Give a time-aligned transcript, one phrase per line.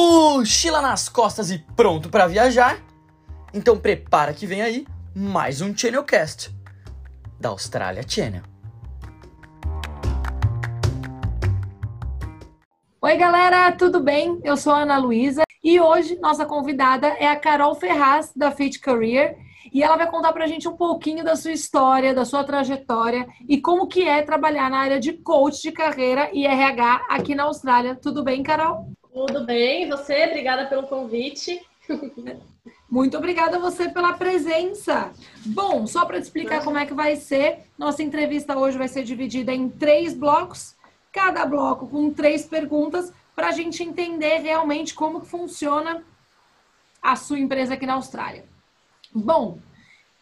[0.00, 2.78] mochila nas costas e pronto para viajar?
[3.52, 6.50] Então prepara que vem aí mais um Channelcast
[7.38, 8.42] da Austrália Channel.
[13.02, 14.40] Oi, galera, tudo bem?
[14.42, 18.78] Eu sou a Ana Luísa e hoje nossa convidada é a Carol Ferraz da Fit
[18.78, 19.36] Career
[19.72, 23.60] e ela vai contar pra gente um pouquinho da sua história, da sua trajetória e
[23.60, 27.94] como que é trabalhar na área de coach de carreira e RH aqui na Austrália.
[27.94, 28.90] Tudo bem, Carol?
[29.12, 30.26] Tudo bem, você?
[30.26, 31.60] Obrigada pelo convite.
[32.88, 35.12] Muito obrigada a você pela presença.
[35.46, 39.02] Bom, só para te explicar como é que vai ser, nossa entrevista hoje vai ser
[39.02, 40.76] dividida em três blocos,
[41.10, 46.04] cada bloco com três perguntas, para a gente entender realmente como funciona
[47.02, 48.44] a sua empresa aqui na Austrália.
[49.12, 49.58] Bom,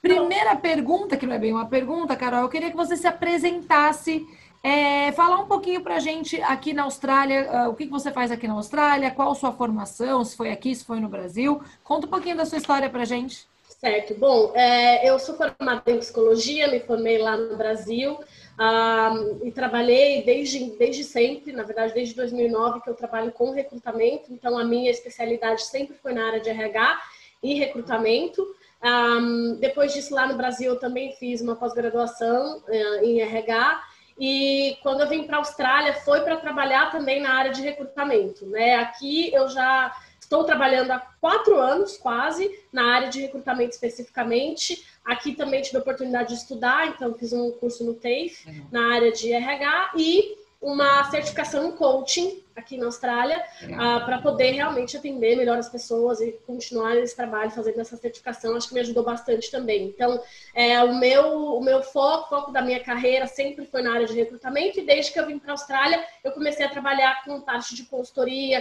[0.01, 4.27] primeira pergunta, que não é bem uma pergunta, Carol, eu queria que você se apresentasse
[4.63, 8.11] é, falar um pouquinho para a gente aqui na Austrália, uh, o que, que você
[8.11, 11.63] faz aqui na Austrália, qual sua formação, se foi aqui, se foi no Brasil.
[11.85, 13.47] Conta um pouquinho da sua história para a gente.
[13.81, 14.15] Certo.
[14.15, 20.25] Bom, é, eu sou formada em psicologia, me formei lá no Brasil uh, e trabalhei
[20.25, 24.91] desde, desde sempre, na verdade, desde 2009 que eu trabalho com recrutamento, então a minha
[24.91, 27.01] especialidade sempre foi na área de RH
[27.41, 28.45] e recrutamento.
[28.83, 33.81] Um, depois disso, lá no Brasil, eu também fiz uma pós-graduação uh, em RH
[34.19, 38.47] e quando eu vim para a Austrália, foi para trabalhar também na área de recrutamento.
[38.47, 38.77] Né?
[38.77, 44.85] Aqui eu já estou trabalhando há quatro anos, quase, na área de recrutamento especificamente.
[45.05, 49.11] Aqui também tive a oportunidade de estudar, então fiz um curso no TAFE, na área
[49.11, 55.37] de RH, e uma certificação em coaching aqui na Austrália uh, para poder realmente atender
[55.37, 59.53] melhor as pessoas e continuar esse trabalho fazendo essa certificação acho que me ajudou bastante
[59.53, 59.87] também.
[59.87, 60.21] Então
[60.53, 64.15] é, o meu o meu foco, foco da minha carreira sempre foi na área de
[64.15, 67.77] recrutamento e desde que eu vim para a Austrália eu comecei a trabalhar com parte
[67.77, 68.61] de consultoria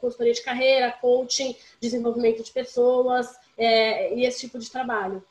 [0.00, 3.28] consultoria de carreira coaching desenvolvimento de pessoas
[3.58, 5.24] é, e esse tipo de trabalho.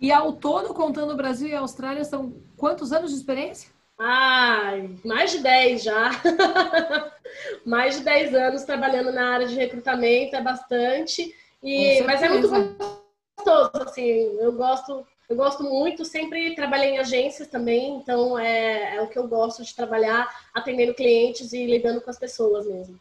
[0.00, 4.90] E ao todo contando o Brasil e a Austrália são quantos anos de experiência Ai,
[5.04, 6.10] mais de 10 já.
[7.64, 11.34] mais de 10 anos trabalhando na área de recrutamento, é bastante.
[11.62, 17.48] E, mas é muito gostoso, assim, eu gosto, eu gosto muito, sempre trabalhei em agências
[17.48, 22.10] também, então é, é o que eu gosto de trabalhar, atendendo clientes e lidando com
[22.10, 23.00] as pessoas mesmo.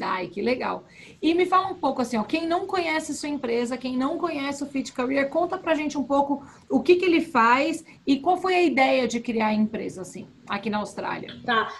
[0.00, 0.84] Ai, que legal.
[1.20, 4.62] E me fala um pouco assim, ó, quem não conhece sua empresa, quem não conhece
[4.62, 8.36] o Fit Career, conta pra gente um pouco o que, que ele faz e qual
[8.36, 11.36] foi a ideia de criar a empresa, assim, aqui na Austrália.
[11.44, 11.72] Tá.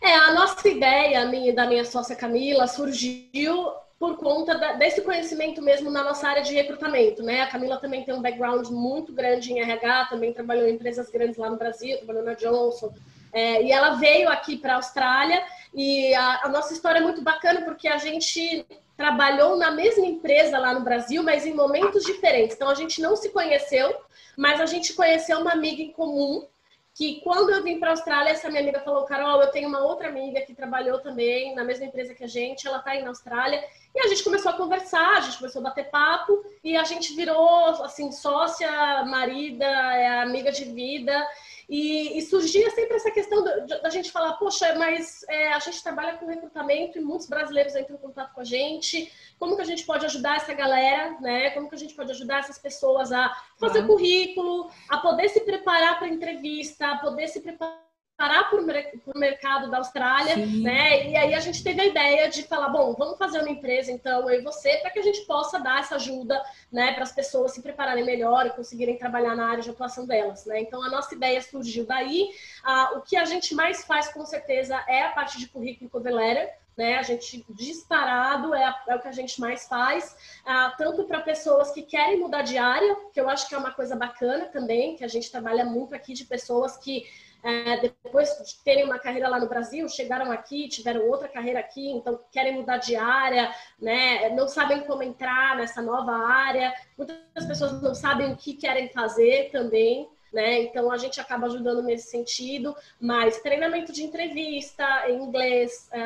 [0.00, 5.62] É, a nossa ideia, minha, da minha sócia Camila, surgiu por conta da, desse conhecimento
[5.62, 7.40] mesmo na nossa área de recrutamento, né?
[7.40, 11.36] A Camila também tem um background muito grande em RH, também trabalhou em empresas grandes
[11.36, 12.92] lá no Brasil, trabalhou na Johnson,
[13.32, 15.42] é, e ela veio aqui para a Austrália
[15.74, 18.66] e a, a, nossa história é muito bacana porque a gente
[18.96, 22.56] trabalhou na mesma empresa lá no Brasil, mas em momentos diferentes.
[22.56, 23.94] Então a gente não se conheceu,
[24.36, 26.46] mas a gente conheceu uma amiga em comum
[26.94, 29.80] que quando eu vim para a Austrália, essa minha amiga falou, Carol, eu tenho uma
[29.80, 33.08] outra amiga que trabalhou também na mesma empresa que a gente, ela está aí na
[33.08, 36.84] Austrália, e a gente começou a conversar, a gente começou a bater papo, e a
[36.84, 38.70] gente virou, assim, sócia,
[39.06, 41.26] marida, é, amiga de vida,
[41.68, 46.16] e, e, surgia sempre essa questão da, gente falar, poxa, mas é, a gente trabalha
[46.18, 49.12] com recrutamento e muitos brasileiros entram em contato com a gente.
[49.38, 51.50] Como que a gente pode ajudar essa galera, né?
[51.50, 53.88] Como que a gente pode ajudar essas pessoas a fazer uhum.
[53.88, 57.91] currículo, a poder se preparar para entrevista, a poder se preparar
[58.22, 60.62] parar para o mercado da Austrália, Sim.
[60.62, 61.08] né?
[61.08, 64.30] E aí a gente teve a ideia de falar, bom, vamos fazer uma empresa, então,
[64.30, 66.40] eu e você, para que a gente possa dar essa ajuda,
[66.70, 70.46] né, para as pessoas se prepararem melhor e conseguirem trabalhar na área de atuação delas,
[70.46, 70.60] né?
[70.60, 72.30] Então, a nossa ideia surgiu daí.
[72.62, 76.14] Ah, o que a gente mais faz, com certeza, é a parte de currículo cover
[76.14, 76.98] letter, né?
[76.98, 80.16] A gente disparado é, a, é, o que a gente mais faz,
[80.46, 83.72] ah, tanto para pessoas que querem mudar de área, que eu acho que é uma
[83.72, 87.04] coisa bacana também, que a gente trabalha muito aqui de pessoas que
[87.42, 91.90] é, depois de terem uma carreira lá no Brasil, chegaram aqui, tiveram outra carreira aqui,
[91.90, 94.28] então querem mudar de área, né?
[94.30, 99.50] não sabem como entrar nessa nova área, muitas pessoas não sabem o que querem fazer
[99.50, 100.62] também né?
[100.62, 106.02] Então a gente acaba ajudando nesse sentido, mas treinamento de entrevista em inglês, é,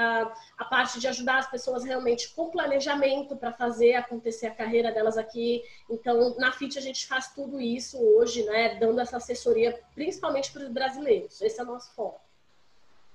[0.59, 5.17] a parte de ajudar as pessoas realmente com planejamento para fazer acontecer a carreira delas
[5.17, 5.63] aqui.
[5.89, 8.77] Então, na FIT a gente faz tudo isso hoje, né?
[8.77, 11.41] Dando essa assessoria principalmente para os brasileiros.
[11.41, 12.21] Esse é o nosso foco.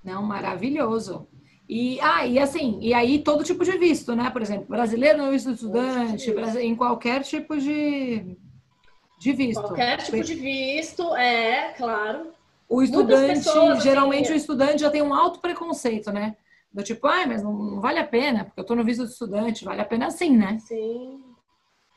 [0.03, 1.27] Não, maravilhoso.
[1.69, 4.29] E, ah, e assim, e aí todo tipo de visto, né?
[4.29, 8.35] Por exemplo, brasileiro no visto estudante, em qualquer tipo de
[9.21, 9.61] de visto.
[9.61, 12.31] Qualquer tipo de visto, é, claro.
[12.67, 16.35] O estudante, assim, geralmente assim, o estudante já tem um alto preconceito, né?
[16.73, 19.11] Do tipo, ai, mas não, não vale a pena, porque eu estou no visto de
[19.11, 20.57] estudante, vale a pena sim, né?
[20.59, 21.23] Sim.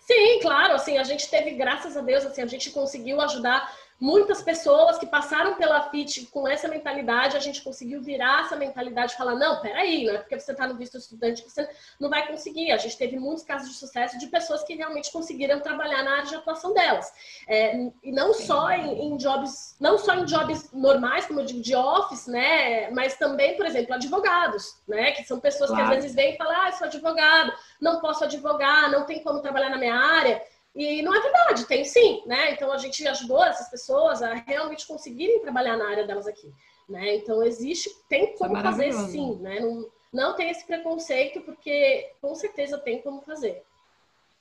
[0.00, 4.42] Sim, claro, assim, a gente teve, graças a Deus, assim, a gente conseguiu ajudar muitas
[4.42, 9.16] pessoas que passaram pela FIT com essa mentalidade, a gente conseguiu virar essa mentalidade e
[9.16, 11.68] falar, não, peraí, não é porque você está no visto estudante que você
[12.00, 12.72] não vai conseguir.
[12.72, 16.26] A gente teve muitos casos de sucesso de pessoas que realmente conseguiram trabalhar na área
[16.26, 17.12] de atuação delas.
[17.48, 21.60] É, e não só em, em, jobs, não só em jobs normais, como eu digo,
[21.60, 22.90] de office, né?
[22.90, 25.12] Mas também, por exemplo, advogados, né?
[25.12, 25.86] Que são pessoas claro.
[25.86, 29.22] que às vezes vêm e falam, ah, eu sou advogado, não posso advogar, não tem
[29.22, 30.42] como trabalhar na minha área.
[30.74, 32.52] E não é verdade, tem sim, né?
[32.52, 36.52] Então a gente ajudou essas pessoas a realmente conseguirem trabalhar na área delas aqui,
[36.88, 37.16] né?
[37.16, 39.60] Então existe, tem é como é fazer sim, né?
[39.60, 43.62] Não, não tem esse preconceito, porque com certeza tem como fazer.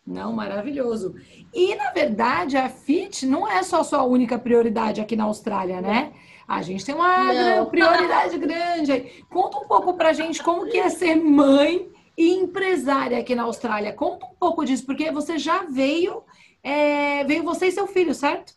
[0.05, 1.15] Não, maravilhoso.
[1.53, 6.11] E, na verdade, a FIT não é só sua única prioridade aqui na Austrália, né?
[6.45, 7.65] A gente tem uma não.
[7.67, 9.25] prioridade grande.
[9.29, 13.93] Conta um pouco pra gente como que é ser mãe e empresária aqui na Austrália.
[13.93, 16.23] Conta um pouco disso, porque você já veio,
[16.61, 18.53] é, veio você e seu filho, certo?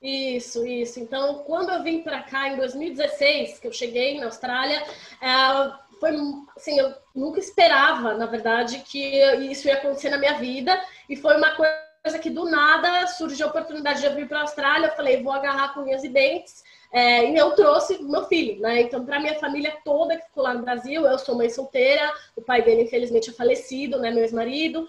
[0.00, 1.00] Isso, isso.
[1.00, 4.80] Então, quando eu vim para cá em 2016, que eu cheguei na Austrália,
[5.20, 6.10] é, foi
[6.56, 9.20] assim, eu nunca esperava, na verdade, que
[9.50, 13.50] isso ia acontecer na minha vida, e foi uma coisa que do nada surgiu a
[13.50, 14.86] oportunidade de eu vir para a Austrália.
[14.86, 18.82] Eu falei, vou agarrar com unhas e dentes é, e eu trouxe meu filho, né?
[18.82, 22.42] Então, para minha família toda que ficou lá no Brasil, eu sou mãe solteira, o
[22.42, 24.10] pai dele, infelizmente, é falecido, né?
[24.10, 24.88] Meu ex-marido.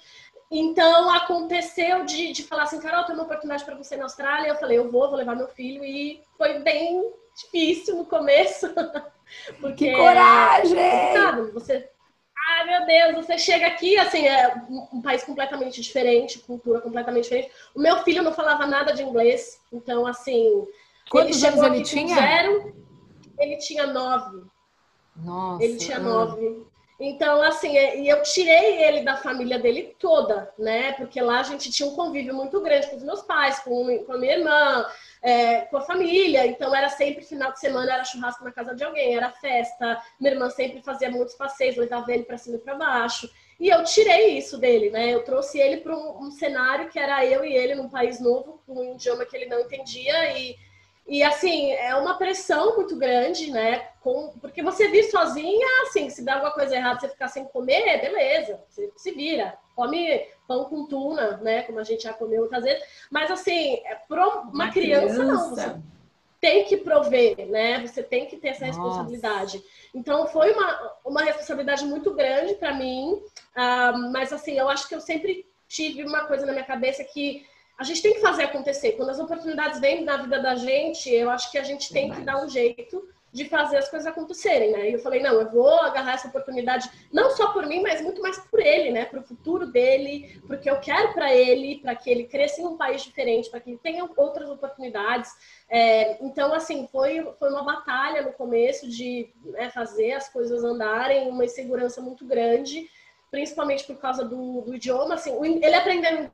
[0.51, 4.47] Então, aconteceu de, de falar assim, Carol, tem uma oportunidade para você na Austrália.
[4.47, 5.83] Eu falei, eu vou, vou levar meu filho.
[5.83, 8.67] E foi bem difícil no começo.
[9.61, 11.13] Porque, que coragem!
[11.13, 11.87] Sabe, você
[12.51, 14.55] Ai, meu Deus, você chega aqui, assim, é
[14.91, 17.51] um país completamente diferente, cultura completamente diferente.
[17.75, 20.65] O meu filho não falava nada de inglês, então, assim,
[21.09, 22.15] Quantos ele anos ele tinha?
[22.15, 22.73] Zero,
[23.37, 24.43] ele tinha nove.
[25.15, 25.63] Nossa.
[25.63, 26.65] Ele tinha nove.
[26.99, 30.91] Então, assim, é, e eu tirei ele da família dele toda, né?
[30.93, 34.11] Porque lá a gente tinha um convívio muito grande com os meus pais, com, com
[34.11, 34.85] a minha irmã,
[35.21, 36.45] é, com a família.
[36.45, 40.01] Então, era sempre final de semana, era churrasco na casa de alguém, era festa.
[40.19, 43.29] Minha irmã sempre fazia muitos passeios, levava ele para cima e para baixo.
[43.57, 45.13] E eu tirei isso dele, né?
[45.13, 48.61] Eu trouxe ele para um, um cenário que era eu e ele num país novo,
[48.67, 50.57] com um idioma que ele não entendia e
[51.09, 53.79] e assim, é uma pressão muito grande, né?
[53.99, 57.99] Com, porque você vir sozinha, assim, se dá alguma coisa errada, você ficar sem comer,
[57.99, 59.57] beleza, você se vira.
[59.75, 61.63] Come pão com tuna, né?
[61.63, 62.83] Como a gente já comeu outras vezes.
[63.09, 65.49] Mas assim, é para uma, uma criança, criança, não.
[65.49, 65.75] Você
[66.39, 67.85] tem que prover, né?
[67.85, 68.79] Você tem que ter essa Nossa.
[68.79, 69.63] responsabilidade.
[69.95, 73.13] Então foi uma, uma responsabilidade muito grande para mim.
[73.55, 77.45] Uh, mas assim, eu acho que eu sempre tive uma coisa na minha cabeça que
[77.79, 78.91] a gente tem que fazer acontecer.
[78.91, 82.19] Quando as oportunidades vêm na vida da gente, eu acho que a gente tem que
[82.19, 84.89] dar um jeito de fazer as coisas acontecerem, né?
[84.89, 88.21] E eu falei, não, eu vou agarrar essa oportunidade não só por mim, mas muito
[88.21, 89.05] mais por ele, né?
[89.05, 92.75] Para o futuro dele, porque eu quero para ele, para que ele cresça em um
[92.75, 95.31] país diferente, para que ele tenha outras oportunidades.
[95.69, 101.29] É, então, assim, foi, foi uma batalha no começo de né, fazer as coisas andarem,
[101.29, 102.89] uma insegurança muito grande,
[103.31, 105.13] principalmente por causa do, do idioma.
[105.13, 105.33] Assim,
[105.63, 106.29] ele aprendeu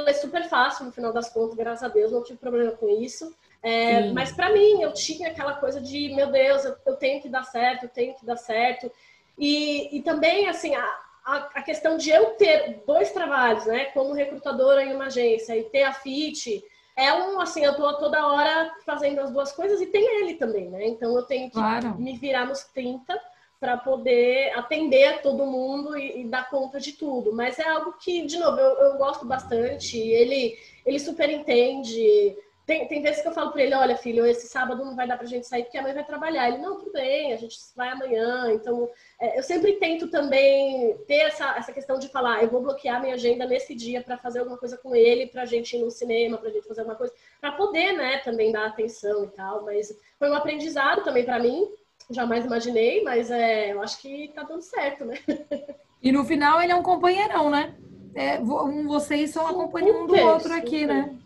[0.00, 3.34] é super fácil no final das contas, graças a Deus, não tive problema com isso.
[3.62, 7.28] É, mas para mim, eu tinha aquela coisa de, meu Deus, eu, eu, tenho que
[7.28, 8.90] dar certo, eu tenho que dar certo.
[9.38, 14.12] E, e também, assim, a, a, a, questão de eu ter dois trabalhos, né, como
[14.12, 16.64] recrutadora em uma agência e ter a FIT,
[16.96, 20.70] é um, assim, eu tô toda hora fazendo as duas coisas e tem ele também,
[20.70, 20.86] né?
[20.86, 21.94] Então eu tenho que claro.
[21.98, 23.20] me virar nos 30
[23.58, 27.32] para poder atender todo mundo e, e, dar conta de tudo.
[27.32, 29.98] Mas é algo que, de novo, eu, eu gosto bastante.
[29.98, 32.36] Ele, ele super entende.
[32.66, 35.16] Tem, tem vezes que eu falo para ele: olha, filho, esse sábado não vai dar
[35.16, 36.48] para a gente sair porque a mãe vai trabalhar.
[36.48, 38.52] Ele: não, tudo bem, a gente vai amanhã.
[38.52, 43.00] Então, é, eu sempre tento também ter essa, essa questão de falar: eu vou bloquear
[43.00, 45.90] minha agenda nesse dia para fazer alguma coisa com ele, para a gente ir no
[45.90, 49.64] cinema, para a gente fazer alguma coisa, para poder, né, também dar atenção e tal.
[49.64, 51.68] Mas foi um aprendizado também para mim
[52.10, 55.18] jamais imaginei, mas é, eu acho que tá dando certo, né?
[56.02, 57.74] E no final ele é um companheirão, né?
[58.14, 61.16] É, vocês são a companhia um do outro aqui, né?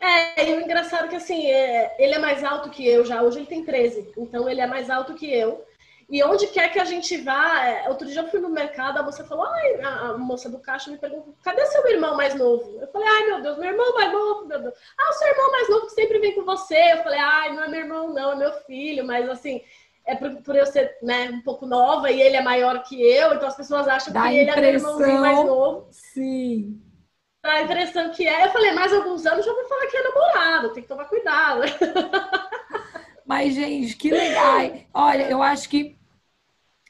[0.00, 3.22] É, e o engraçado é que assim, é, ele é mais alto que eu já,
[3.22, 5.64] hoje ele tem 13, então ele é mais alto que eu.
[6.10, 9.02] E onde quer que a gente vá, é, outro dia eu fui no mercado, a
[9.02, 12.78] moça falou, ai, a, a, moça do caixa me perguntou, cadê seu irmão mais novo?
[12.80, 14.74] Eu falei, ai meu Deus, meu irmão mais novo, meu Deus.
[14.98, 16.92] Ah, o seu irmão mais novo que sempre vem com você.
[16.92, 19.62] Eu falei, ai, não é meu irmão, não, é meu filho, mas assim,
[20.06, 23.34] é por, por, eu ser né, um pouco nova e ele é maior que eu,
[23.34, 25.88] então as pessoas acham Dá que ele é meu irmãozinho mais novo.
[25.90, 26.80] Sim.
[27.42, 28.46] Dá a impressão que é.
[28.46, 31.62] Eu falei, mais alguns anos já vou falar que é namorado, tem que tomar cuidado.
[33.26, 34.72] Mas, gente, que legal.
[34.92, 35.96] Olha, eu acho que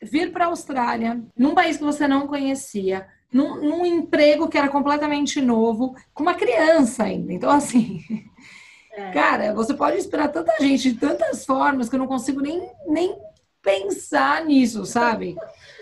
[0.02, 4.68] vir para a Austrália, num país que você não conhecia, num, num, emprego que era
[4.68, 7.32] completamente novo, com uma criança ainda.
[7.32, 8.00] Então, assim,
[8.96, 9.10] é.
[9.12, 13.16] cara, você pode inspirar tanta gente de tantas formas que eu não consigo nem, nem
[13.62, 15.36] pensar nisso, sabe?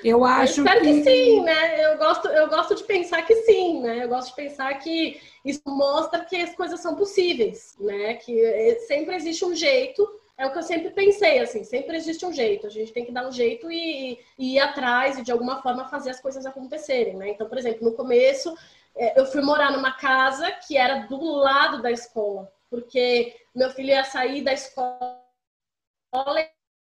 [0.04, 1.02] Eu acho eu espero que...
[1.02, 1.04] que...
[1.04, 1.92] sim, né?
[1.92, 4.04] Eu gosto, eu gosto de pensar que sim, né?
[4.04, 8.14] Eu gosto de pensar que isso mostra que as coisas são possíveis, né?
[8.14, 10.08] Que é, sempre existe um jeito.
[10.36, 12.66] É o que eu sempre pensei, assim, sempre existe um jeito.
[12.66, 15.88] A gente tem que dar um jeito e, e ir atrás e de alguma forma
[15.88, 17.30] fazer as coisas acontecerem, né?
[17.30, 18.52] Então, por exemplo, no começo
[18.96, 23.90] é, eu fui morar numa casa que era do lado da escola, porque meu filho
[23.90, 25.20] ia sair da escola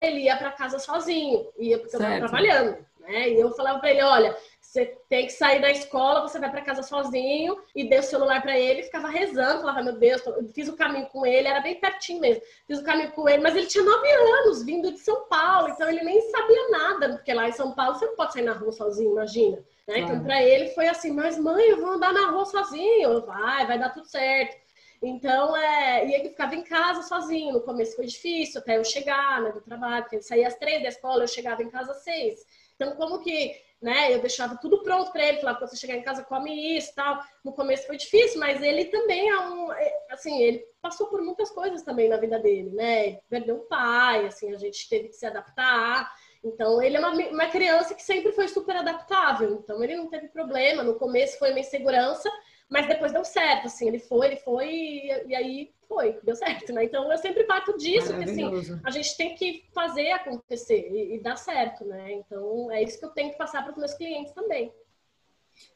[0.00, 2.04] ele ia para casa sozinho, ia porque certo.
[2.04, 3.28] eu estava trabalhando, né?
[3.30, 6.62] E eu falava para ele, olha, você tem que sair da escola, você vai para
[6.62, 10.22] casa sozinho e dei o celular para ele, ficava rezando, falava, meu Deus,
[10.54, 12.42] fiz o caminho com ele, era bem pertinho mesmo.
[12.66, 15.88] Fiz o caminho com ele, mas ele tinha nove anos, vindo de São Paulo, então
[15.88, 18.72] ele nem sabia nada, porque lá em São Paulo você não pode sair na rua
[18.72, 19.56] sozinho, imagina.
[19.86, 19.98] Né?
[19.98, 23.24] Então, para ele foi assim, mas mãe, eu vou andar na rua sozinho.
[23.26, 24.63] Vai, vai dar tudo certo.
[25.02, 27.52] Então, é, e ele ficava em casa sozinho.
[27.52, 30.82] No começo foi difícil até eu chegar né, do trabalho, porque ele saía às três
[30.82, 32.44] da escola, eu chegava em casa às seis.
[32.76, 36.02] Então, como que né, eu deixava tudo pronto para ele, falava, quando você chegar em
[36.02, 37.20] casa, come isso tal.
[37.44, 39.70] No começo foi difícil, mas ele também é um.
[39.72, 43.18] É, assim, ele passou por muitas coisas também na vida dele, né?
[43.28, 46.10] Perdeu um pai, assim, a gente teve que se adaptar.
[46.42, 49.52] Então, ele é uma, uma criança que sempre foi super adaptável.
[49.52, 50.82] Então, ele não teve problema.
[50.82, 52.30] No começo foi uma insegurança,
[52.74, 56.72] mas depois deu certo, assim, ele foi, ele foi e, e aí foi, deu certo,
[56.72, 56.82] né?
[56.82, 61.22] Então eu sempre parto disso, que assim, a gente tem que fazer acontecer e, e
[61.22, 62.14] dar certo, né?
[62.14, 64.72] Então é isso que eu tenho que passar para os meus clientes também.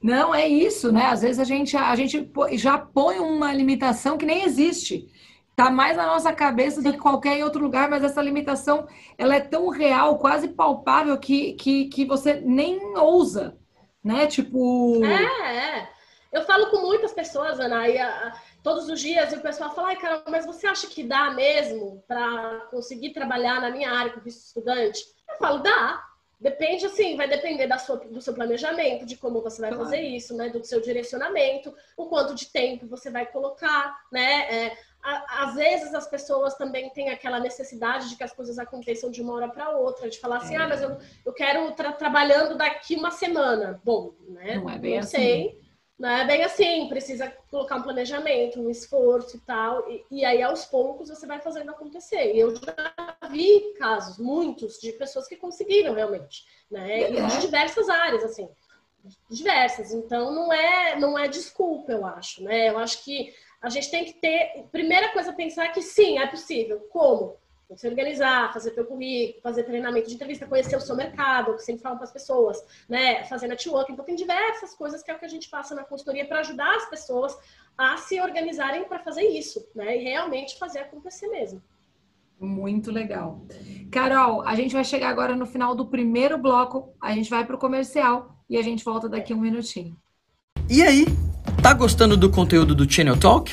[0.02, 1.06] Não, é isso, né?
[1.06, 5.08] Às vezes a gente, a gente já põe uma limitação que nem existe.
[5.54, 9.40] Tá mais na nossa cabeça do que qualquer outro lugar, mas essa limitação ela é
[9.40, 13.56] tão real, quase palpável, que, que, que você nem ousa,
[14.02, 14.26] né?
[14.26, 15.04] Tipo.
[15.04, 15.97] É, é.
[16.32, 19.88] Eu falo com muitas pessoas, Ana, e a, todos os dias e o pessoal fala,
[19.88, 24.20] ai, Carol, mas você acha que dá mesmo para conseguir trabalhar na minha área com
[24.20, 25.04] visto estudante?
[25.28, 26.04] Eu falo, dá.
[26.40, 29.84] Depende, assim, vai depender da sua, do seu planejamento, de como você vai claro.
[29.84, 30.48] fazer isso, né?
[30.48, 34.42] Do seu direcionamento, o quanto de tempo você vai colocar, né?
[34.48, 39.10] É, a, às vezes as pessoas também têm aquela necessidade de que as coisas aconteçam
[39.10, 40.58] de uma hora para outra, de falar assim, é.
[40.58, 43.80] ah, mas eu, eu quero estar trabalhando daqui uma semana.
[43.82, 44.58] Bom, né?
[44.58, 45.58] Não é bem não assim.
[45.98, 50.40] Não é bem assim, precisa colocar um planejamento, um esforço e tal, e, e, aí
[50.42, 52.34] aos poucos você vai fazendo acontecer.
[52.34, 57.10] E eu já vi casos, muitos, de pessoas que conseguiram realmente, né?
[57.10, 58.48] E de diversas áreas, assim,
[59.28, 59.92] diversas.
[59.92, 62.68] Então não é, não é desculpa, eu acho, né?
[62.68, 66.78] Eu acho que a gente tem que ter, primeira coisa, pensar que sim, é possível.
[66.92, 67.36] Como?
[67.76, 71.82] Se organizar, fazer teu currículo, fazer treinamento de entrevista, conhecer o seu mercado, que sempre
[71.82, 73.24] falam para as pessoas, né?
[73.24, 73.92] Fazer networking.
[73.92, 76.74] Então, tem diversas coisas que é o que a gente passa na consultoria para ajudar
[76.76, 77.36] as pessoas
[77.76, 79.96] a se organizarem para fazer isso, né?
[79.96, 81.62] E realmente fazer acontecer mesmo.
[82.40, 83.44] Muito legal.
[83.90, 87.56] Carol, a gente vai chegar agora no final do primeiro bloco, a gente vai para
[87.56, 89.96] o comercial e a gente volta daqui um minutinho.
[90.70, 91.06] E aí,
[91.62, 93.52] tá gostando do conteúdo do Channel Talk?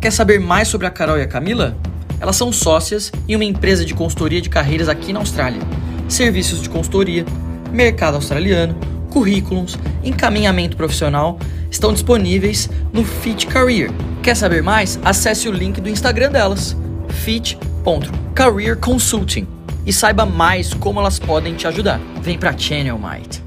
[0.00, 1.76] Quer saber mais sobre a Carol e a Camila?
[2.24, 5.60] Elas são sócias em uma empresa de consultoria de carreiras aqui na Austrália.
[6.08, 7.26] Serviços de consultoria,
[7.70, 8.74] mercado australiano,
[9.10, 11.38] currículos, encaminhamento profissional
[11.70, 13.90] estão disponíveis no Fit Career.
[14.22, 14.98] Quer saber mais?
[15.04, 16.74] Acesse o link do Instagram delas,
[17.10, 19.46] fit.careerconsulting
[19.84, 22.00] e saiba mais como elas podem te ajudar.
[22.22, 23.44] Vem para Channel Might.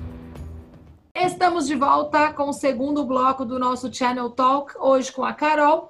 [1.16, 5.90] Estamos de volta com o segundo bloco do nosso Channel Talk, hoje com a Carol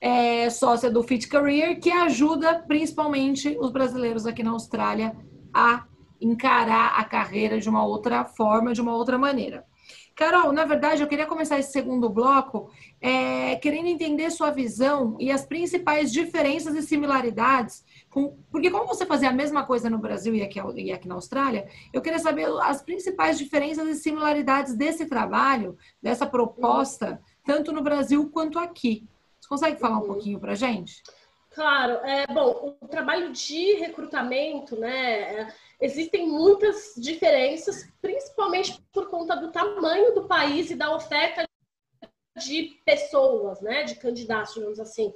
[0.00, 5.16] é, sócia do Fit Career, que ajuda principalmente os brasileiros aqui na Austrália
[5.52, 5.86] a
[6.20, 9.64] encarar a carreira de uma outra forma, de uma outra maneira.
[10.16, 12.70] Carol, na verdade, eu queria começar esse segundo bloco
[13.02, 17.84] é, querendo entender sua visão e as principais diferenças e similaridades.
[18.08, 21.16] Com, porque, como você fazia a mesma coisa no Brasil e aqui, e aqui na
[21.16, 27.82] Austrália, eu queria saber as principais diferenças e similaridades desse trabalho, dessa proposta, tanto no
[27.82, 29.06] Brasil quanto aqui.
[29.46, 30.06] Você consegue falar um uhum.
[30.06, 31.02] pouquinho para gente?
[31.54, 39.36] Claro, é, bom, o trabalho de recrutamento, né, é, existem muitas diferenças, principalmente por conta
[39.36, 41.44] do tamanho do país e da oferta
[42.36, 45.14] de pessoas, né, de candidatos, digamos assim.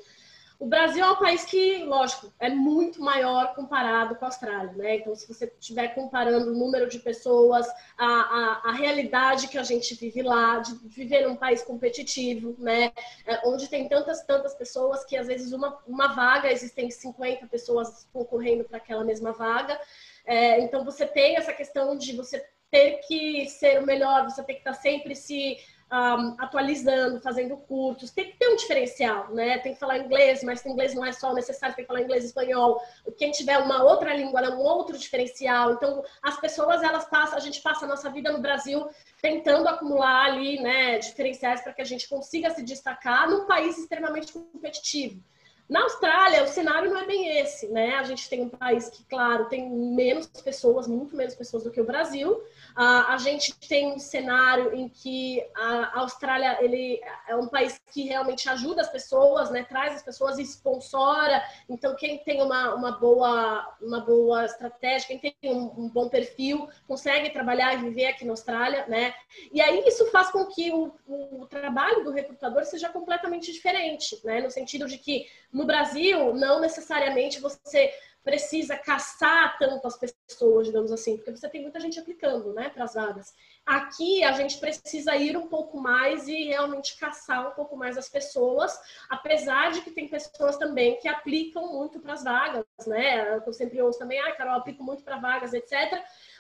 [0.61, 4.97] O Brasil é um país que, lógico, é muito maior comparado com a Austrália, né?
[4.97, 9.63] Então, se você estiver comparando o número de pessoas, a, a, a, realidade que a
[9.63, 12.93] gente vive lá, de viver num país competitivo, né?
[13.27, 18.07] É, onde tem tantas, tantas pessoas que, às vezes, uma, uma vaga, existem 50 pessoas
[18.13, 19.81] concorrendo para aquela mesma vaga.
[20.27, 24.57] É, então você tem essa questão de você ter que ser o melhor, você tem
[24.57, 25.57] que estar sempre se
[25.93, 28.11] um, atualizando, fazendo cursos.
[28.11, 29.59] Tem que ter um diferencial, né?
[29.59, 32.27] Tem que falar inglês, mas inglês não é só necessário, tem que falar inglês e
[32.29, 32.81] espanhol.
[33.19, 35.73] Quem tiver uma outra língua, um outro diferencial.
[35.73, 38.89] Então, as pessoas, elas passam, a gente passa a nossa vida no Brasil
[39.21, 44.33] tentando acumular ali, né, diferenciais para que a gente consiga se destacar num país extremamente
[44.33, 45.23] competitivo.
[45.71, 47.95] Na Austrália, o cenário não é bem esse, né?
[47.95, 51.81] A gente tem um país que, claro, tem menos pessoas, muito menos pessoas do que
[51.81, 52.43] o Brasil.
[52.75, 58.49] a gente tem um cenário em que a Austrália ele é um país que realmente
[58.49, 59.63] ajuda as pessoas, né?
[59.63, 61.41] Traz as pessoas e sponsora.
[61.69, 66.69] Então, quem tem uma, uma, boa, uma boa estratégia, quem tem um, um bom perfil,
[66.89, 69.15] consegue trabalhar e viver aqui na Austrália, né?
[69.53, 74.41] E aí isso faz com que o, o trabalho do recrutador seja completamente diferente, né?
[74.41, 75.29] No sentido de que
[75.61, 77.93] no Brasil, não necessariamente você
[78.25, 82.85] precisa caçar tanto as pessoas, digamos assim, porque você tem muita gente aplicando, né, para
[82.85, 83.35] as vagas.
[83.65, 88.09] Aqui a gente precisa ir um pouco mais e realmente caçar um pouco mais as
[88.09, 93.41] pessoas, apesar de que tem pessoas também que aplicam muito para as vagas, né?
[93.47, 95.73] Eu sempre ouço também, ah, Carol, aplico muito para vagas, etc.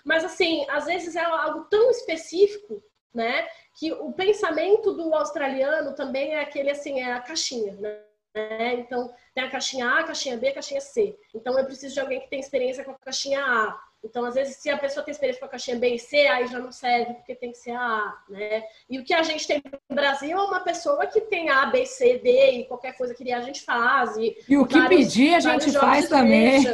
[0.05, 3.49] Mas assim, às vezes é algo tão específico né?
[3.75, 8.10] Que o pensamento do australiano também é aquele assim, é a caixinha, né?
[8.35, 8.75] Né?
[8.75, 11.17] Então, tem a caixinha A, a caixinha B, a caixinha C.
[11.35, 13.79] Então, eu preciso de alguém que tem experiência com a caixinha A.
[14.03, 16.47] Então, às vezes, se a pessoa tem experiência com a caixinha B e C, aí
[16.47, 18.65] já não serve, porque tem que ser a A, né?
[18.89, 21.85] E o que a gente tem no Brasil é uma pessoa que tem A, B,
[21.85, 24.17] C, D e qualquer coisa que a gente faz.
[24.17, 26.65] E, e o que vários, pedir a gente faz também.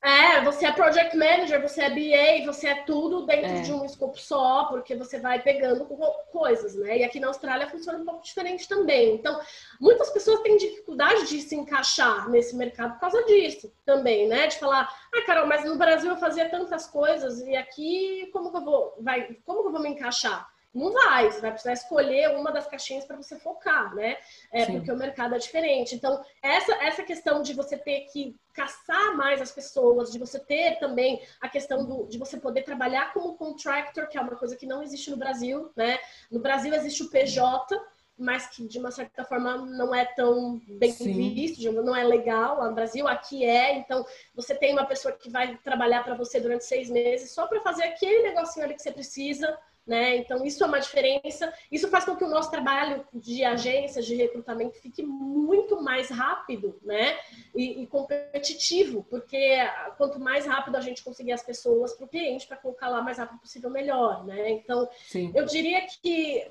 [0.00, 3.60] É, você é project manager, você é BA, você é tudo dentro é.
[3.62, 5.84] de um escopo só, porque você vai pegando
[6.30, 6.98] coisas, né?
[6.98, 9.16] E aqui na Austrália funciona um pouco diferente também.
[9.16, 9.40] Então,
[9.80, 14.46] muitas pessoas têm dificuldade de se encaixar nesse mercado por causa disso também, né?
[14.46, 18.56] De falar, ah, Carol, mas no Brasil eu fazia tantas coisas e aqui como que
[18.56, 20.48] eu vou, vai, como que eu vou me encaixar?
[20.74, 24.18] Não vai, você vai precisar escolher uma das caixinhas para você focar, né?
[24.52, 25.94] É, porque o mercado é diferente.
[25.94, 30.78] Então, essa, essa questão de você ter que caçar mais as pessoas, de você ter
[30.78, 34.66] também a questão do, de você poder trabalhar como contractor, que é uma coisa que
[34.66, 35.98] não existe no Brasil, né?
[36.30, 37.74] No Brasil existe o PJ,
[38.18, 41.32] mas que de uma certa forma não é tão bem Sim.
[41.34, 43.78] visto, não é legal lá no Brasil, aqui é.
[43.78, 44.04] Então,
[44.34, 47.84] você tem uma pessoa que vai trabalhar para você durante seis meses só para fazer
[47.84, 49.56] aquele negocinho ali que você precisa
[49.88, 50.16] né?
[50.16, 51.50] Então, isso é uma diferença.
[51.72, 56.78] Isso faz com que o nosso trabalho de agências de recrutamento fique muito mais rápido
[56.82, 57.18] né?
[57.54, 59.56] e, e competitivo, porque
[59.96, 63.16] quanto mais rápido a gente conseguir as pessoas para o cliente, para colocar lá mais
[63.16, 64.26] rápido possível, melhor.
[64.26, 64.50] Né?
[64.50, 65.32] Então, Sim.
[65.34, 66.46] eu diria que,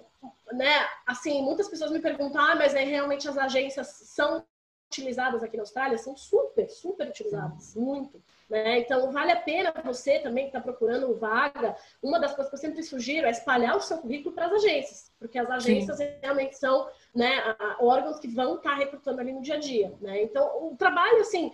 [0.51, 4.43] né, assim, muitas pessoas me perguntam, ah, mas é, realmente as agências são
[4.89, 5.97] utilizadas aqui na Austrália?
[5.97, 8.21] São super, super utilizadas, muito.
[8.49, 8.79] Né?
[8.79, 11.75] Então, vale a pena você também que está procurando vaga.
[12.01, 15.11] Uma das coisas que eu sempre sugiro é espalhar o seu currículo para as agências,
[15.19, 16.07] porque as agências Sim.
[16.21, 19.93] realmente são né, órgãos que vão estar tá recrutando ali no dia a dia.
[19.99, 20.23] Né?
[20.23, 21.51] Então, o trabalho, assim,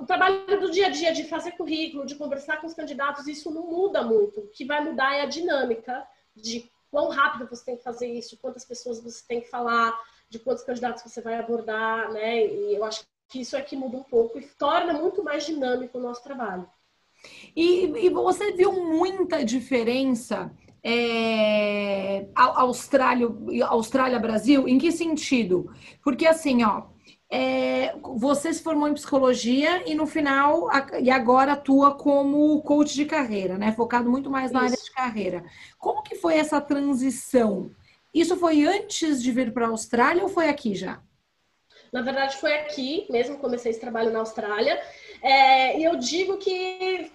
[0.00, 3.50] o trabalho do dia a dia de fazer currículo, de conversar com os candidatos, isso
[3.50, 4.40] não muda muito.
[4.40, 8.38] O que vai mudar é a dinâmica de quão rápido você tem que fazer isso,
[8.38, 9.94] quantas pessoas você tem que falar,
[10.28, 12.44] de quantos candidatos você vai abordar, né?
[12.46, 15.98] E eu acho que isso é que muda um pouco e torna muito mais dinâmico
[15.98, 16.68] o nosso trabalho.
[17.54, 23.28] E, e você viu muita diferença é, Austrália,
[23.66, 24.68] Austrália Brasil?
[24.68, 25.70] Em que sentido?
[26.02, 26.84] Porque assim, ó,
[27.28, 30.68] é, você se formou em psicologia e no final
[31.00, 33.72] e agora atua como coach de carreira, né?
[33.72, 34.74] Focado muito mais na Isso.
[34.74, 35.44] área de carreira.
[35.78, 37.70] Como que foi essa transição?
[38.12, 41.00] Isso foi antes de vir para a Austrália ou foi aqui já?
[41.92, 44.80] Na verdade, foi aqui mesmo, comecei esse trabalho na Austrália.
[45.22, 47.10] É, e eu digo que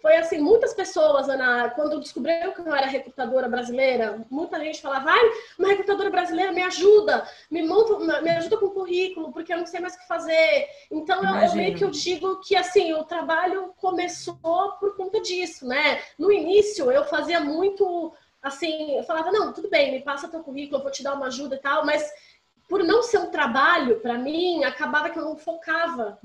[0.00, 5.06] foi assim, muitas pessoas, Ana, quando descobriu que eu era recrutadora brasileira, muita gente falava,
[5.06, 5.20] vai,
[5.58, 9.66] uma recrutadora brasileira me ajuda, me monta, me ajuda com o currículo, porque eu não
[9.66, 10.68] sei mais o que fazer.
[10.90, 14.36] Então eu, eu, meio que eu digo que assim, o trabalho começou
[14.78, 16.00] por conta disso, né?
[16.18, 18.12] No início eu fazia muito
[18.46, 21.26] assim, eu falava, não, tudo bem, me passa teu currículo, eu vou te dar uma
[21.26, 22.10] ajuda e tal, mas
[22.68, 26.18] por não ser um trabalho para mim, acabava que eu não focava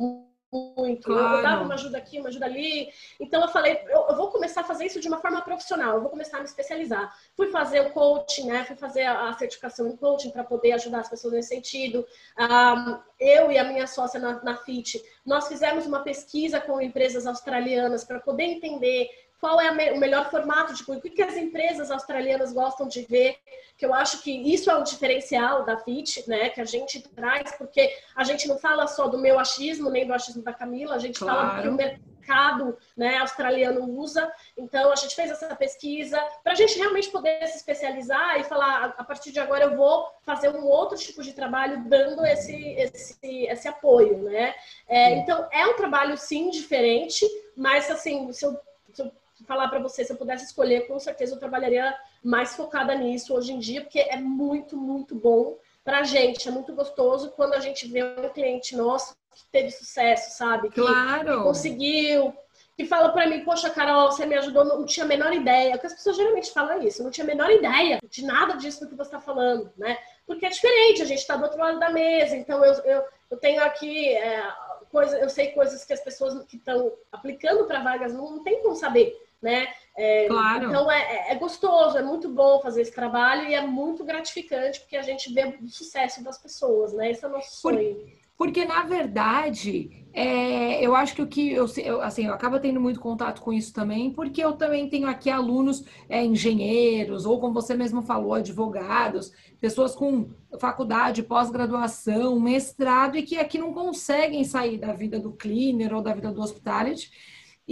[0.51, 1.05] muito.
[1.05, 1.37] Claro.
[1.37, 2.91] Eu dava uma ajuda aqui, uma ajuda ali.
[3.19, 6.01] Então eu falei, eu, eu, vou começar a fazer isso de uma forma profissional, eu
[6.01, 7.15] vou começar a me especializar.
[7.35, 8.65] Fui fazer o coaching, né?
[8.65, 12.05] Fui fazer a certificação em coaching para poder ajudar as pessoas nesse sentido.
[12.37, 17.25] Um, eu e a minha sócia na, na FIT, nós fizemos uma pesquisa com empresas
[17.25, 19.09] australianas para poder entender
[19.41, 23.37] qual é o melhor formato de o que as empresas australianas gostam de ver,
[23.75, 27.51] que eu acho que isso é um diferencial da FIT, né, que a gente traz,
[27.57, 30.99] porque a gente não fala só do meu achismo, nem do achismo da Camila, a
[30.99, 31.39] gente claro.
[31.39, 34.31] fala do que o, mercado né, australiano usa.
[34.55, 38.93] Então, a gente fez essa pesquisa para a gente realmente poder se especializar e falar,
[38.97, 43.45] a partir de agora eu vou fazer um outro tipo de trabalho dando esse, esse,
[43.47, 44.53] esse apoio, né?
[44.87, 47.25] É, então, é um trabalho, sim, diferente,
[47.55, 48.59] mas, assim, se eu,
[48.93, 49.11] se eu
[49.45, 53.53] falar para você, se eu pudesse escolher, com certeza eu trabalharia mais focada nisso hoje
[53.53, 57.59] em dia, porque é muito, muito bom para a gente, é muito gostoso quando a
[57.59, 60.69] gente vê um cliente nosso que teve sucesso, sabe?
[60.69, 61.37] Que, claro.
[61.37, 62.33] Que conseguiu,
[62.77, 65.71] que fala para mim, poxa, Carol, você me ajudou, não tinha a menor ideia.
[65.71, 68.89] Porque as pessoas geralmente falam isso, não tinha a menor ideia de nada disso do
[68.89, 69.97] que você está falando, né?
[70.25, 73.37] Porque é diferente, a gente está do outro lado da mesa, então eu, eu, eu
[73.37, 74.43] tenho aqui é,
[74.91, 78.61] coisa, eu sei coisas que as pessoas que estão aplicando para vagas não, não tem
[78.61, 79.67] como saber, né?
[79.97, 80.69] É, claro.
[80.69, 84.79] Então é, é, é, gostoso, é muito bom fazer esse trabalho e é muito gratificante
[84.79, 87.11] porque a gente vê o sucesso das pessoas, né?
[87.11, 87.95] Esse é o nosso sonho.
[87.95, 92.59] Por porque, na verdade, é, eu acho que o que eu, eu, assim, eu acabo
[92.59, 97.39] tendo muito contato com isso também, porque eu também tenho aqui alunos é, engenheiros, ou
[97.39, 104.43] como você mesmo falou, advogados, pessoas com faculdade, pós-graduação, mestrado, e que aqui não conseguem
[104.43, 107.11] sair da vida do cleaner ou da vida do hospitality.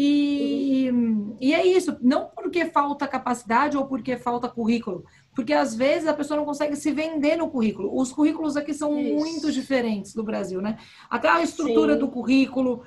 [0.02, 0.90] E,
[1.42, 5.04] e é isso, não porque falta capacidade ou porque falta currículo,
[5.36, 7.94] porque às vezes a pessoa não consegue se vender no currículo.
[7.94, 9.14] Os currículos aqui são Isso.
[9.14, 10.78] muito diferentes do Brasil, né?
[11.10, 12.00] Até a estrutura Sim.
[12.00, 12.84] do currículo,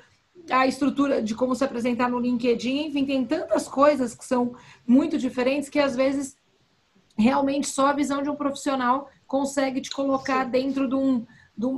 [0.49, 4.55] a estrutura de como se apresentar no LinkedIn, enfim, tem tantas coisas que são
[4.87, 6.35] muito diferentes que às vezes
[7.15, 10.49] realmente só a visão de um profissional consegue te colocar Sim.
[10.49, 11.27] dentro de, um,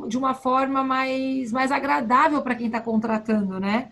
[0.07, 3.91] de uma forma mais, mais agradável para quem está contratando, né?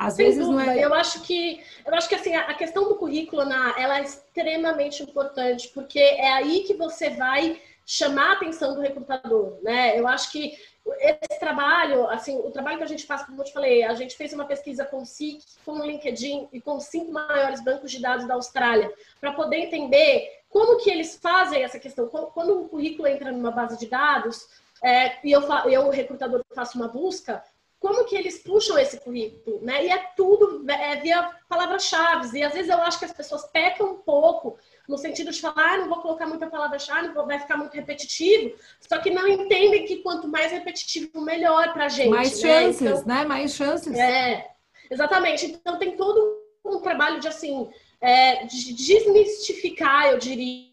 [0.00, 0.64] Às Sem vezes dúvida.
[0.64, 0.82] não é.
[0.82, 5.02] Eu acho que eu acho que assim a questão do currículo na, ela é extremamente
[5.02, 9.98] importante porque é aí que você vai chamar a atenção do recrutador, né?
[9.98, 10.56] Eu acho que
[11.00, 14.16] esse trabalho, assim, o trabalho que a gente faz, como eu te falei, a gente
[14.16, 17.90] fez uma pesquisa com o SIC, com o LinkedIn e com os cinco maiores bancos
[17.90, 22.08] de dados da Austrália, para poder entender como que eles fazem essa questão.
[22.08, 24.48] Quando o currículo entra numa base de dados,
[24.82, 27.44] é, e eu, eu, o recrutador, faço uma busca,
[27.80, 29.86] como que eles puxam esse currículo, né?
[29.86, 32.38] E é tudo é, via palavras-chave.
[32.38, 35.72] E às vezes eu acho que as pessoas pecam um pouco no sentido de falar,
[35.72, 38.54] ah, não vou colocar muita palavra-chave, vai ficar muito repetitivo.
[38.80, 42.10] Só que não entendem que quanto mais repetitivo, melhor para a gente.
[42.10, 42.48] Mais né?
[42.48, 43.24] chances, então, né?
[43.24, 43.98] Mais chances.
[43.98, 44.50] É,
[44.90, 45.46] exatamente.
[45.46, 50.70] Então tem todo um trabalho de assim, é, de desmistificar, eu diria,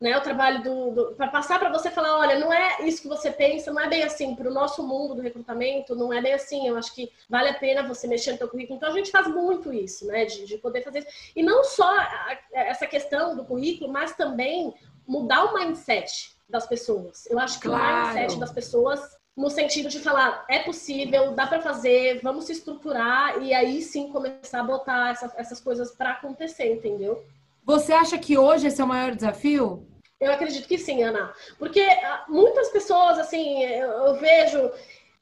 [0.00, 3.08] né, o trabalho do, do para passar para você falar, olha, não é isso que
[3.08, 6.32] você pensa, não é bem assim para o nosso mundo do recrutamento, não é bem
[6.32, 6.66] assim.
[6.66, 8.78] Eu acho que vale a pena você mexer no seu currículo.
[8.78, 11.32] Então a gente faz muito isso, né, de, de poder fazer isso.
[11.36, 14.72] e não só a, essa questão do currículo, mas também
[15.06, 17.26] mudar o mindset das pessoas.
[17.26, 17.82] Eu acho que claro.
[17.82, 22.52] o mindset das pessoas no sentido de falar, é possível, dá para fazer, vamos se
[22.52, 27.24] estruturar e aí sim começar a botar essa, essas coisas para acontecer, entendeu?
[27.70, 29.86] Você acha que hoje esse é o maior desafio?
[30.20, 31.32] Eu acredito que sim, Ana.
[31.56, 34.72] Porque ah, muitas pessoas, assim, eu, eu vejo.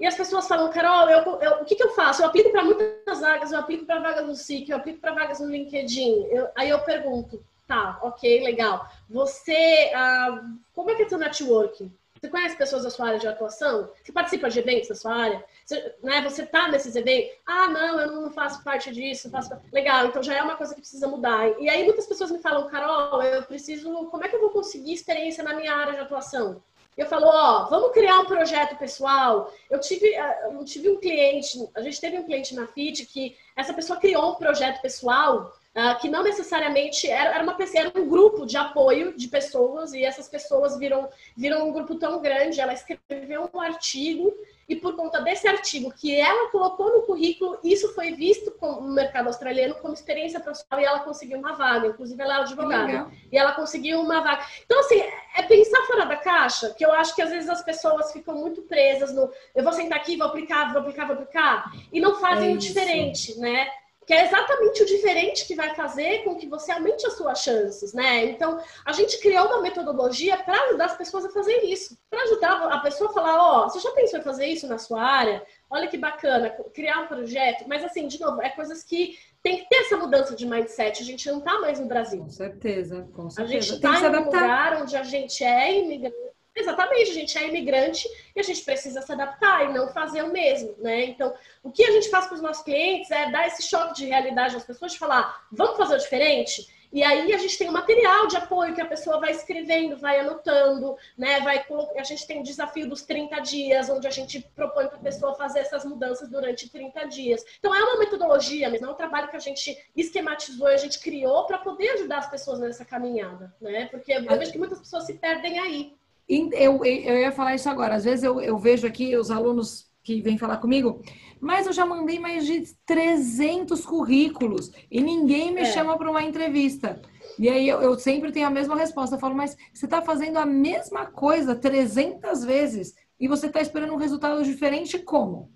[0.01, 2.23] E as pessoas falam, Carol, eu, eu, o que, que eu faço?
[2.23, 5.41] Eu aplico para muitas vagas, eu aplico para vagas no SIC, eu aplico para vagas
[5.41, 6.29] no LinkedIn.
[6.31, 8.89] Eu, aí eu pergunto, tá, ok, legal.
[9.11, 10.43] Você, ah,
[10.75, 11.93] como é que é seu networking?
[12.21, 13.91] Você conhece pessoas da sua área de atuação?
[14.03, 15.45] Você participa de eventos da sua área?
[15.65, 17.31] Você, né, você tá nesses eventos?
[17.47, 19.31] Ah, não, eu não faço parte disso.
[19.31, 19.51] Faço...
[19.73, 21.49] Legal, então já é uma coisa que precisa mudar.
[21.61, 24.07] E aí muitas pessoas me falam, Carol, eu preciso.
[24.07, 26.61] Como é que eu vou conseguir experiência na minha área de atuação?
[26.97, 29.53] Eu falo, ó, vamos criar um projeto pessoal.
[29.71, 33.37] Eu tive, ah, eu tive um cliente, a gente teve um cliente na FIT que
[33.55, 38.09] essa pessoa criou um projeto pessoal Uh, que não necessariamente era, era uma era um
[38.09, 42.61] grupo de apoio de pessoas e essas pessoas viram viram um grupo tão grande.
[42.61, 44.35] Ela escreveu um artigo
[44.69, 49.29] e por conta desse artigo que ela colocou no currículo, isso foi visto no mercado
[49.29, 51.87] australiano como experiência profissional e ela conseguiu uma vaga.
[51.87, 54.45] Inclusive, ela é advogada e ela conseguiu uma vaga.
[54.65, 55.01] Então, assim,
[55.37, 58.63] é pensar fora da caixa, que eu acho que às vezes as pessoas ficam muito
[58.63, 62.51] presas no eu vou sentar aqui, vou aplicar, vou aplicar, vou aplicar, e não fazem
[62.51, 63.69] é o diferente, né?
[64.09, 67.93] Que é exatamente o diferente que vai fazer com que você aumente as suas chances,
[67.93, 68.25] né?
[68.25, 72.53] Então, a gente criou uma metodologia para ajudar as pessoas a fazer isso, para ajudar
[72.73, 75.45] a pessoa a falar, ó, oh, você já pensou em fazer isso na sua área?
[75.69, 77.67] Olha que bacana, criar um projeto.
[77.69, 81.03] Mas assim, de novo, é coisas que tem que ter essa mudança de mindset.
[81.03, 82.23] A gente não está mais no Brasil.
[82.23, 83.59] Com certeza, com certeza.
[83.59, 86.28] A gente está em um lugar onde a gente é imigrante
[86.59, 90.33] Exatamente, a gente é imigrante e a gente precisa se adaptar e não fazer o
[90.33, 91.05] mesmo, né?
[91.05, 94.07] Então, o que a gente faz com os nossos clientes é dar esse choque de
[94.07, 96.67] realidade às pessoas, de falar, vamos fazer o diferente?
[96.93, 100.21] E aí a gente tem um material de apoio que a pessoa vai escrevendo, vai
[100.21, 101.41] anotando, né?
[101.41, 101.65] Vai
[101.97, 105.35] a gente tem o desafio dos 30 dias, onde a gente propõe para a pessoa
[105.35, 107.45] fazer essas mudanças durante 30 dias.
[107.59, 111.45] Então é uma metodologia mesmo, é um trabalho que a gente esquematizou, a gente criou
[111.47, 113.87] para poder ajudar as pessoas nessa caminhada, né?
[113.91, 115.98] Porque eu vejo que muitas pessoas se perdem aí.
[116.29, 117.95] Eu, eu ia falar isso agora.
[117.95, 121.03] Às vezes eu, eu vejo aqui os alunos que vêm falar comigo,
[121.41, 125.65] mas eu já mandei mais de 300 currículos e ninguém me é.
[125.67, 127.01] chama para uma entrevista.
[127.39, 129.17] E aí eu, eu, sempre tenho a mesma resposta.
[129.17, 133.93] Eu falo, mas você está fazendo a mesma coisa 300 vezes e você está esperando
[133.93, 135.51] um resultado diferente como?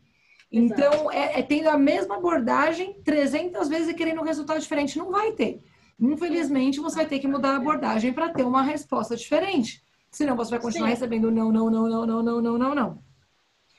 [0.51, 4.99] Então, é, é, tendo a mesma abordagem 300 vezes e querendo um resultado diferente.
[4.99, 5.65] Não vai ter.
[5.99, 9.82] Infelizmente, você vai ter que mudar a abordagem para ter uma resposta diferente.
[10.13, 10.95] Senão, você vai continuar Sim.
[10.95, 13.03] recebendo não, não, não, não, não, não, não, não, não.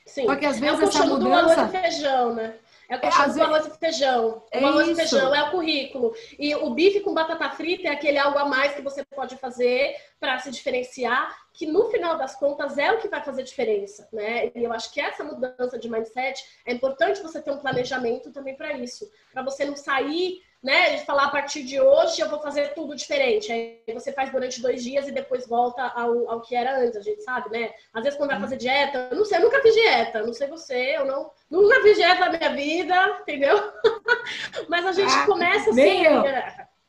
[0.04, 0.26] Sim.
[0.26, 1.20] Só que às vezes é o essa mudança...
[1.20, 2.54] do arroz e feijão, né?
[2.88, 4.42] É o colchão é, do arroz e feijão.
[4.50, 6.14] É o arroz e feijão é o currículo.
[6.38, 9.96] E o bife com batata frita é aquele algo a mais que você pode fazer
[10.20, 14.50] para se diferenciar, que no final das contas é o que vai fazer diferença, né?
[14.54, 18.54] E eu acho que essa mudança de mindset é importante você ter um planejamento também
[18.54, 20.96] para isso, para você não sair né?
[20.96, 23.52] De falar a partir de hoje eu vou fazer tudo diferente.
[23.52, 27.02] Aí você faz durante dois dias e depois volta ao, ao que era antes, a
[27.02, 27.74] gente sabe, né?
[27.92, 30.48] Às vezes quando vai fazer dieta, eu não sei, eu nunca fiz dieta, não sei
[30.48, 33.72] você, eu não, nunca fiz dieta na minha vida, entendeu?
[34.68, 36.04] Mas a gente ah, começa assim.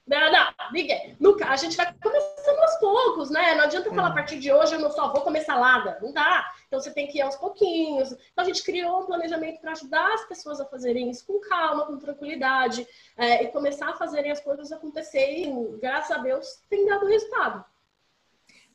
[0.08, 1.18] Não, não, ninguém.
[1.20, 1.48] Nunca.
[1.48, 3.56] A gente vai começando aos poucos, né?
[3.56, 5.98] Não adianta falar a partir de hoje eu não só vou comer salada.
[6.00, 6.46] Não dá.
[6.68, 8.12] Então você tem que ir aos pouquinhos.
[8.12, 11.88] Então a gente criou um planejamento para ajudar as pessoas a fazerem isso com calma,
[11.88, 12.88] com tranquilidade,
[13.18, 15.76] é, e começar a fazerem as coisas acontecerem.
[15.80, 17.66] Graças a Deus, tem dado resultado.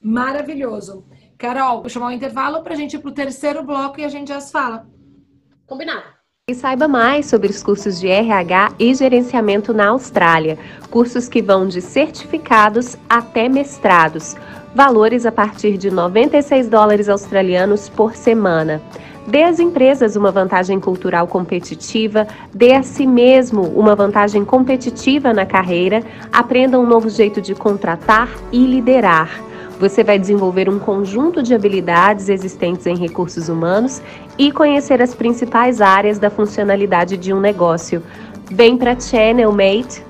[0.00, 1.06] Maravilhoso.
[1.38, 4.04] Carol, vou chamar o um intervalo para a gente ir para o terceiro bloco e
[4.04, 4.88] a gente já se fala.
[5.66, 6.19] Combinado.
[6.50, 10.58] E saiba mais sobre os cursos de RH e gerenciamento na Austrália.
[10.90, 14.34] Cursos que vão de certificados até mestrados.
[14.74, 18.82] Valores a partir de 96 dólares australianos por semana.
[19.28, 25.46] Dê às empresas uma vantagem cultural competitiva, dê a si mesmo uma vantagem competitiva na
[25.46, 29.49] carreira, aprenda um novo jeito de contratar e liderar.
[29.80, 34.02] Você vai desenvolver um conjunto de habilidades existentes em recursos humanos
[34.36, 38.02] e conhecer as principais áreas da funcionalidade de um negócio.
[38.50, 40.04] Vem para Channel Mate.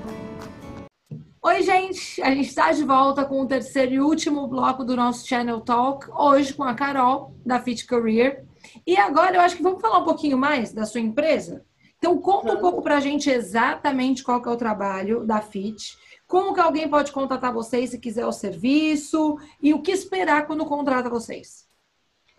[1.41, 2.21] Oi, gente!
[2.21, 6.05] A gente está de volta com o terceiro e último bloco do nosso Channel Talk,
[6.17, 8.43] hoje com a Carol, da Fit Career.
[8.85, 11.63] E agora eu acho que vamos falar um pouquinho mais da sua empresa.
[11.97, 15.95] Então, conta um pouco para a gente exatamente qual que é o trabalho da Fit
[16.31, 20.65] como que alguém pode contatar vocês se quiser o serviço e o que esperar quando
[20.65, 21.67] contrata vocês?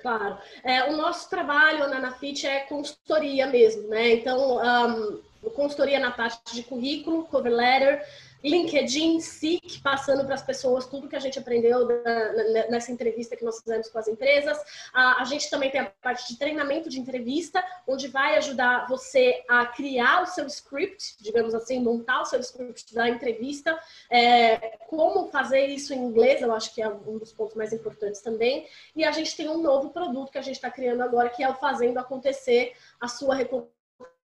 [0.01, 0.39] Claro.
[0.65, 4.15] É, o nosso trabalho na Nafit é consultoria mesmo, né?
[4.15, 8.07] Então, um, consultoria na parte de currículo, cover letter,
[8.43, 13.45] LinkedIn, SIC, passando para as pessoas tudo que a gente aprendeu da, nessa entrevista que
[13.45, 14.59] nós fizemos com as empresas.
[14.93, 19.45] A, a, gente também tem a parte de treinamento de entrevista, onde vai ajudar você
[19.49, 23.79] a criar o seu script, digamos assim, montar o seu script da entrevista.
[24.11, 28.21] É, como fazer isso em inglês, eu acho que é um dos pontos mais importantes
[28.21, 28.67] também.
[28.97, 31.49] E a gente tem um novo produto que a gente está criando agora, que é
[31.49, 33.35] o Fazendo Acontecer a sua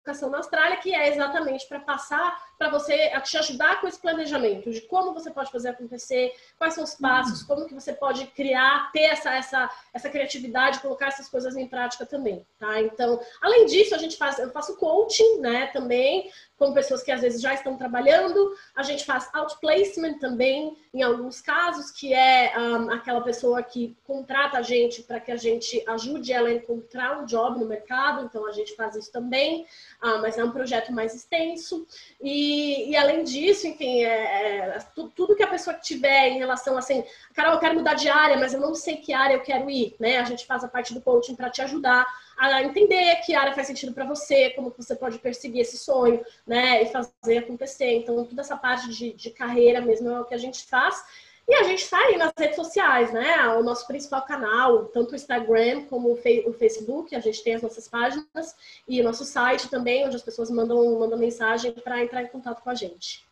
[0.03, 4.71] recolocação na Austrália, que é exatamente para passar para você te ajudar com esse planejamento
[4.71, 7.47] de como você pode fazer acontecer, quais são os passos, uhum.
[7.49, 12.07] como que você pode criar, ter essa, essa, essa criatividade, colocar essas coisas em prática
[12.07, 12.81] também, tá?
[12.81, 17.21] Então, além disso, a gente faz, eu faço coaching, né, também, com pessoas que às
[17.21, 22.93] vezes já estão trabalhando, a gente faz outplacement também, em alguns casos, que é um,
[22.93, 27.27] aquela pessoa que contrata a gente para que a gente ajude ela a encontrar um
[27.27, 29.67] job no mercado, então a gente faz isso também,
[30.01, 31.85] uh, mas é um projeto mais extenso,
[32.21, 32.52] e
[32.91, 34.79] e, além disso, enfim, é, é,
[35.15, 38.53] tudo que a pessoa tiver em relação assim, Carol, eu quero mudar de área, mas
[38.53, 40.19] eu não sei que área eu quero ir, né?
[40.19, 43.67] A gente faz a parte do coaching para te ajudar a entender que área faz
[43.67, 46.83] sentido para você, como você pode perseguir esse sonho, né?
[46.83, 47.99] E fazer acontecer.
[47.99, 51.05] Então, toda essa parte de, de carreira mesmo é o que a gente faz.
[51.49, 53.49] E a gente está aí nas redes sociais, né?
[53.49, 57.89] O nosso principal canal, tanto o Instagram como o Facebook, a gente tem as nossas
[57.89, 58.55] páginas
[58.87, 62.63] e o nosso site também, onde as pessoas mandam, mandam mensagem para entrar em contato
[62.63, 63.25] com a gente.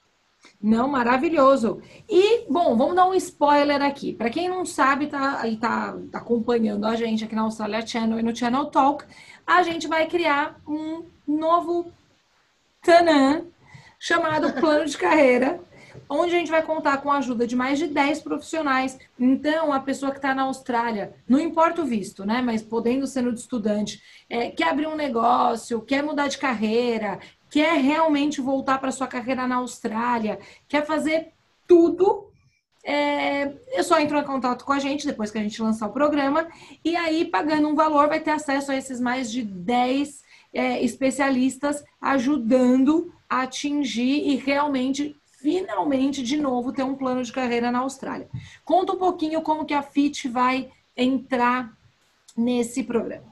[0.60, 1.82] Não, maravilhoso.
[2.08, 4.12] E, bom, vamos dar um spoiler aqui.
[4.12, 8.22] Para quem não sabe, tá, e tá acompanhando a gente aqui na Australia Channel e
[8.22, 9.04] no Channel Talk,
[9.46, 11.92] a gente vai criar um novo
[12.82, 13.44] tanã
[13.98, 15.60] chamado plano de carreira
[16.08, 18.98] onde a gente vai contar com a ajuda de mais de 10 profissionais.
[19.18, 22.42] Então, a pessoa que está na Austrália, não importa o visto, né?
[22.42, 27.18] Mas podendo ser no de estudante, é, quer abrir um negócio, quer mudar de carreira,
[27.50, 31.32] quer realmente voltar para sua carreira na Austrália, quer fazer
[31.66, 32.30] tudo.
[32.82, 35.92] É, eu só entro em contato com a gente depois que a gente lançar o
[35.92, 36.48] programa.
[36.84, 40.22] E aí, pagando um valor, vai ter acesso a esses mais de 10
[40.52, 47.72] é, especialistas ajudando a atingir e realmente finalmente, de novo, ter um plano de carreira
[47.72, 48.28] na Austrália.
[48.64, 51.72] Conta um pouquinho como que a FIT vai entrar
[52.36, 53.30] nesse programa.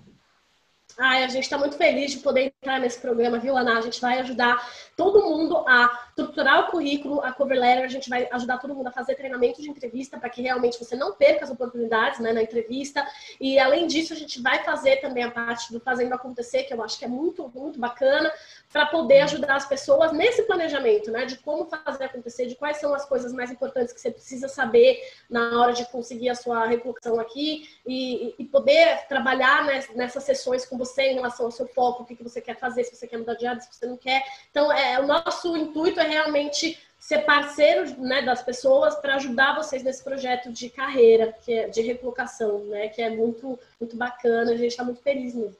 [0.98, 3.78] Ai, a gente está muito feliz de poder entrar nesse programa, viu, Ana?
[3.78, 4.58] A gente vai ajudar
[4.96, 8.88] todo mundo a estruturar o currículo, a cover letter, a gente vai ajudar todo mundo
[8.88, 12.42] a fazer treinamento de entrevista para que realmente você não perca as oportunidades né, na
[12.42, 13.06] entrevista.
[13.40, 16.82] E além disso, a gente vai fazer também a parte do Fazendo Acontecer, que eu
[16.82, 18.32] acho que é muito, muito bacana,
[18.72, 21.24] para poder ajudar as pessoas nesse planejamento, né?
[21.24, 25.00] De como fazer acontecer, de quais são as coisas mais importantes que você precisa saber
[25.30, 30.76] na hora de conseguir a sua recolocação aqui e, e poder trabalhar nessas sessões com
[30.76, 33.18] você em relação ao seu foco, o que, que você quer fazer, se você quer
[33.18, 34.22] mudar de área, se você não quer.
[34.50, 39.82] Então, é, o nosso intuito é realmente ser parceiro né, das pessoas para ajudar vocês
[39.82, 42.88] nesse projeto de carreira, que é de recolocação, né?
[42.88, 45.56] Que é muito, muito bacana, a gente está muito feliz mesmo.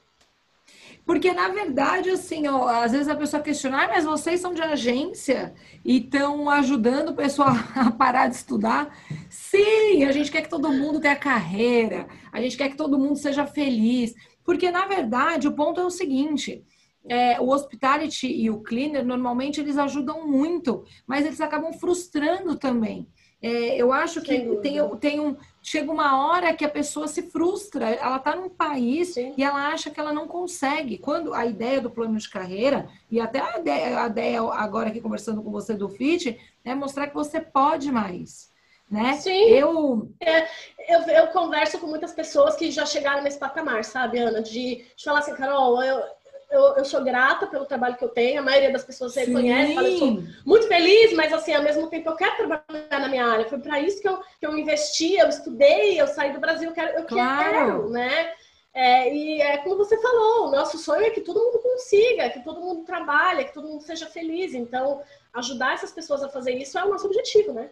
[1.05, 4.61] Porque, na verdade, assim, ó, às vezes a pessoa questiona, ah, mas vocês são de
[4.61, 8.95] agência e estão ajudando o pessoal a parar de estudar.
[9.29, 13.15] Sim, a gente quer que todo mundo tenha carreira, a gente quer que todo mundo
[13.15, 14.13] seja feliz.
[14.43, 16.63] Porque, na verdade, o ponto é o seguinte:
[17.07, 23.07] é, o hospitality e o cleaner, normalmente, eles ajudam muito, mas eles acabam frustrando também.
[23.41, 27.89] É, eu acho que tem, tem um, chega uma hora que a pessoa se frustra,
[27.91, 29.33] ela está num país Sim.
[29.37, 30.97] e ela acha que ela não consegue.
[30.97, 34.99] Quando a ideia do plano de carreira, e até a ideia, a ideia agora aqui
[34.99, 38.49] conversando com você do FIT, é mostrar que você pode mais.
[38.89, 39.13] Né?
[39.13, 39.43] Sim.
[39.51, 40.11] Eu...
[40.19, 40.47] É,
[40.89, 44.41] eu, eu converso com muitas pessoas que já chegaram nesse patamar, sabe, Ana?
[44.41, 46.03] De, de falar assim, Carol, eu,
[46.49, 49.25] eu, eu, sou grata pelo trabalho que eu tenho, a maioria das pessoas Sim.
[49.25, 53.07] reconhece, fala, eu sou muito feliz, mas assim, ao mesmo tempo eu quero trabalhar na
[53.07, 53.47] minha área.
[53.47, 56.75] Foi para isso que eu, que eu investi, eu estudei, eu saí do Brasil, eu
[56.75, 57.43] quero, eu claro.
[57.43, 58.31] quero né?
[58.73, 62.43] É, e é como você falou, o nosso sonho é que todo mundo consiga, que
[62.43, 64.53] todo mundo trabalhe, que todo mundo seja feliz.
[64.53, 65.01] Então,
[65.33, 67.69] ajudar essas pessoas a fazer isso é o nosso objetivo, né?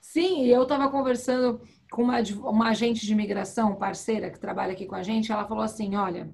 [0.00, 4.94] Sim, eu estava conversando com uma, uma agente de imigração, parceira, que trabalha aqui com
[4.94, 6.30] a gente, ela falou assim: olha,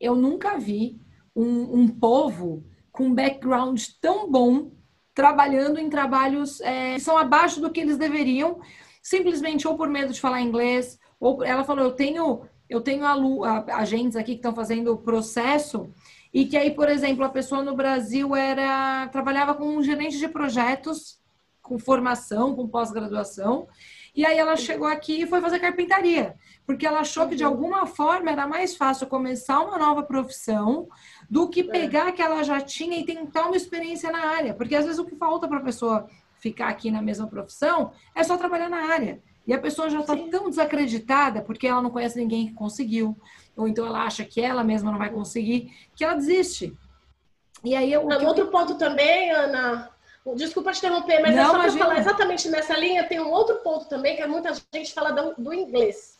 [0.00, 1.00] eu nunca vi
[1.34, 4.72] um, um povo com um background tão bom
[5.14, 8.60] trabalhando em trabalhos é, que são abaixo do que eles deveriam,
[9.02, 13.44] simplesmente ou por medo de falar inglês, ou ela falou, eu tenho eu tenho alu,
[13.44, 15.90] agentes aqui que estão fazendo o processo
[16.34, 20.28] e que aí, por exemplo, a pessoa no Brasil era trabalhava com um gerente de
[20.28, 21.18] projetos
[21.62, 23.66] com formação, com pós-graduação,
[24.18, 26.34] e aí ela chegou aqui e foi fazer carpintaria,
[26.66, 27.50] porque ela achou que de uhum.
[27.50, 30.88] alguma forma era mais fácil começar uma nova profissão
[31.30, 31.62] do que é.
[31.62, 34.54] pegar que ela já tinha e tentar uma experiência na área.
[34.54, 38.24] Porque às vezes o que falta para a pessoa ficar aqui na mesma profissão é
[38.24, 39.22] só trabalhar na área.
[39.46, 43.16] E a pessoa já está tão desacreditada porque ela não conhece ninguém que conseguiu,
[43.56, 46.76] ou então ela acha que ela mesma não vai conseguir, que ela desiste.
[47.62, 48.50] E aí eu, não, outro eu...
[48.50, 49.88] ponto também, Ana,
[50.34, 53.30] Desculpa te interromper, mas é Não, é só para falar exatamente nessa linha, tem um
[53.30, 56.18] outro ponto também, que é muita gente fala do, do inglês.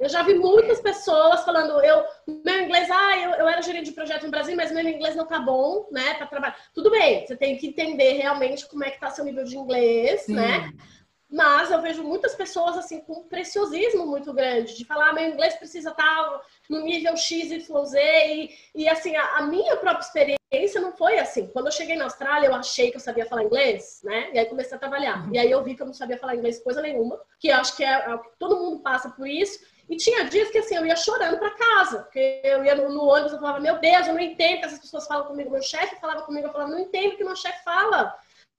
[0.00, 3.92] Eu já vi muitas pessoas falando, eu, meu inglês, ah, eu, eu era gerente de
[3.92, 6.56] projeto no Brasil, mas meu inglês não tá bom, né, para trabalhar.
[6.72, 10.22] Tudo bem, você tem que entender realmente como é que tá seu nível de inglês,
[10.22, 10.36] Sim.
[10.36, 10.72] né?
[11.30, 15.28] Mas eu vejo muitas pessoas assim com um preciosismo muito grande de falar, ah, meu
[15.28, 19.76] inglês precisa estar tá no nível X, Y, Z e, e assim a, a minha
[19.76, 21.46] própria experiência não foi assim.
[21.46, 24.30] Quando eu cheguei na Austrália, eu achei que eu sabia falar inglês, né?
[24.32, 25.28] E aí comecei a trabalhar.
[25.32, 27.76] E aí eu vi que eu não sabia falar inglês coisa nenhuma, que eu acho
[27.76, 29.60] que é, é todo mundo passa por isso.
[29.88, 33.04] E tinha dias que assim, eu ia chorando para casa, porque eu ia no, no,
[33.04, 35.50] ônibus, eu falava, meu Deus, eu não entendo que essas pessoas falam comigo.
[35.50, 38.16] Meu chefe falava comigo, eu falava, não entendo o que meu chefe fala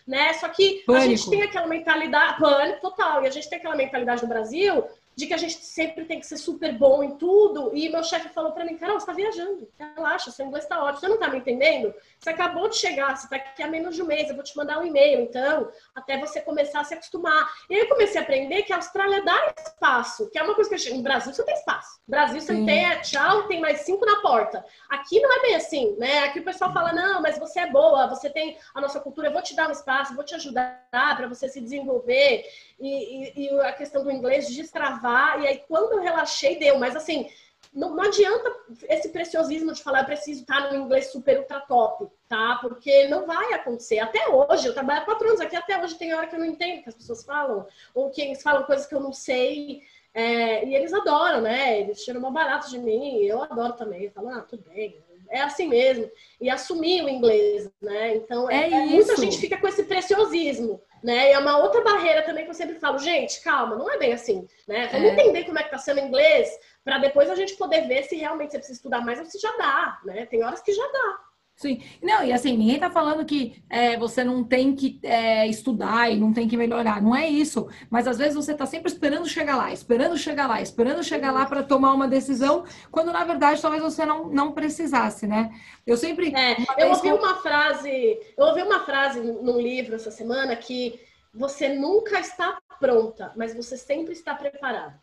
[0.08, 0.34] né?
[0.34, 1.06] Só que pânico.
[1.06, 4.84] a gente tem aquela mentalidade, pânico total, e a gente tem aquela mentalidade no Brasil
[5.22, 7.72] de que a gente sempre tem que ser super bom em tudo.
[7.76, 11.00] E meu chefe falou para mim, Carol, você tá viajando, relaxa, seu inglês tá ótimo,
[11.00, 11.94] você não tá me entendendo?
[12.20, 14.58] Você acabou de chegar, você tá aqui há menos de um mês, eu vou te
[14.58, 17.48] mandar um e-mail, então, até você começar a se acostumar.
[17.70, 20.70] E aí eu comecei a aprender que a Austrália dá espaço, que é uma coisa
[20.76, 22.00] que eu no Brasil você tem espaço.
[22.08, 22.66] No Brasil você Sim.
[22.66, 24.66] tem, é, tchau, tem mais cinco na porta.
[24.90, 26.24] Aqui não é bem assim, né?
[26.24, 29.34] Aqui o pessoal fala, não, mas você é boa, você tem a nossa cultura, eu
[29.34, 32.44] vou te dar um espaço, vou te ajudar para você se desenvolver.
[32.82, 36.80] E, e, e a questão do inglês, de destravar, e aí quando eu relaxei, deu.
[36.80, 37.30] Mas assim,
[37.74, 38.54] não, não, adianta
[38.90, 42.58] esse preciosismo de falar eu preciso estar no inglês super ultra top, tá?
[42.62, 44.00] Porque não vai acontecer.
[44.00, 46.46] Até hoje, eu trabalho há quatro anos aqui, até hoje tem hora que eu não
[46.46, 49.82] entendo que as pessoas falam, ou que eles falam coisas que eu não sei.
[50.14, 51.80] É, e eles adoram, né?
[51.80, 54.04] Eles tiram uma barata de mim, eu adoro também.
[54.04, 56.12] Eu falo, ah, tudo bem, é assim mesmo.
[56.42, 58.18] E assumir o inglês, né?
[58.18, 58.96] Então, É é, isso.
[58.96, 61.30] muita gente fica com esse preciosismo, né?
[61.30, 64.14] E é uma outra barreira também que eu sempre falo, gente, calma, não é bem
[64.14, 64.88] assim, né?
[64.92, 65.14] Vamos É.
[65.14, 66.50] entender como é que tá sendo inglês,
[66.84, 69.52] para depois a gente poder ver se realmente você precisa estudar mais ou se já
[69.58, 70.26] dá, né?
[70.26, 71.20] Tem horas que já dá.
[71.62, 71.80] Sim.
[72.02, 76.20] Não, e assim, ninguém tá falando que é, você não tem que é, estudar e
[76.20, 77.00] não tem que melhorar.
[77.00, 77.70] Não é isso.
[77.88, 81.46] Mas às vezes você tá sempre esperando chegar lá, esperando chegar lá, esperando chegar lá
[81.46, 85.52] para tomar uma decisão, quando na verdade talvez você não, não precisasse, né?
[85.86, 86.34] Eu sempre.
[86.36, 91.00] É, eu ouvi uma frase, eu ouvi uma frase num livro essa semana que
[91.32, 95.00] você nunca está pronta, mas você sempre está preparada.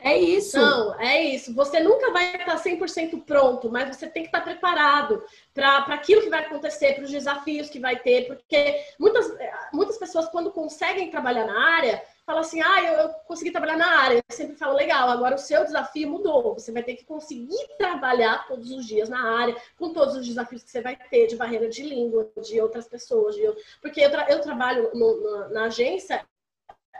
[0.00, 0.58] É isso.
[0.58, 1.54] Não, é isso.
[1.54, 5.22] Você nunca vai estar 100% pronto, mas você tem que estar preparado
[5.52, 9.32] para aquilo que vai acontecer, para os desafios que vai ter, porque muitas,
[9.72, 13.88] muitas pessoas, quando conseguem trabalhar na área, falam assim: ah, eu, eu consegui trabalhar na
[14.00, 14.16] área.
[14.16, 16.54] Eu sempre falo: legal, agora o seu desafio mudou.
[16.54, 20.62] Você vai ter que conseguir trabalhar todos os dias na área, com todos os desafios
[20.62, 23.34] que você vai ter, de barreira de língua, de outras pessoas.
[23.34, 23.42] De...
[23.80, 26.24] Porque eu, tra eu trabalho no, na, na agência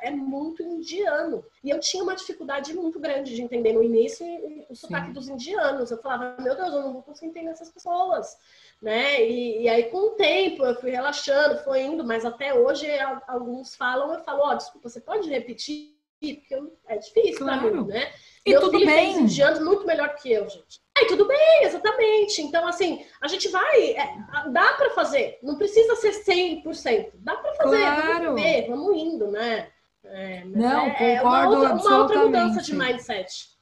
[0.03, 1.45] é muito indiano.
[1.63, 4.25] E eu tinha uma dificuldade muito grande de entender no início
[4.69, 5.13] o sotaque Sim.
[5.13, 5.91] dos indianos.
[5.91, 8.37] Eu falava, meu Deus, eu não vou conseguir entender essas pessoas.
[8.81, 9.27] Né?
[9.29, 13.23] E, e aí, com o tempo, eu fui relaxando, foi indo, mas até hoje a-
[13.27, 15.97] alguns falam, eu falo, ó, desculpa, você pode repetir?
[16.21, 16.49] Porque
[16.89, 17.85] é difícil pra Claro.
[17.85, 18.13] mim, né?
[18.45, 19.13] E Meu tudo filho bem.
[19.15, 20.81] fez indianos muito melhor que eu, gente.
[20.97, 22.43] Aí tudo bem, exatamente.
[22.43, 23.91] Então, assim, a gente vai.
[23.93, 24.15] é,
[24.51, 25.39] dá pra fazer.
[25.45, 27.13] Não precisa ser 100%.
[27.15, 27.77] Dá pra fazer.
[27.79, 28.25] Claro.
[28.25, 29.71] Vamos ver, vamos indo, né?
[30.05, 33.59] É, Não, é, é concordo uma outra, uma outra mudança de mindset.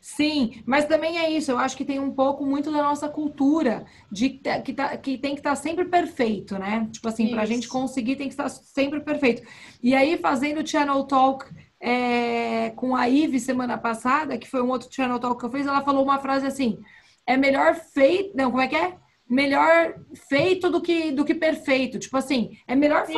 [0.00, 1.50] Sim, mas também é isso.
[1.50, 5.32] Eu acho que tem um pouco muito da nossa cultura de que, tá- que tem
[5.34, 6.86] que estar sempre perfeito, né?
[6.92, 9.42] Tipo assim, para a gente conseguir tem que estar sempre perfeito.
[9.82, 11.46] E aí, fazendo o Channel Talk
[11.80, 15.66] é, com a Ive semana passada, que foi um outro Channel Talk que eu fiz,
[15.66, 16.78] ela falou uma frase assim:
[17.26, 18.36] é melhor feito.
[18.36, 18.96] Não, como é que é?
[19.26, 19.94] Melhor
[20.28, 21.98] feito do que, do que perfeito.
[21.98, 23.12] Tipo assim, é melhor Isso.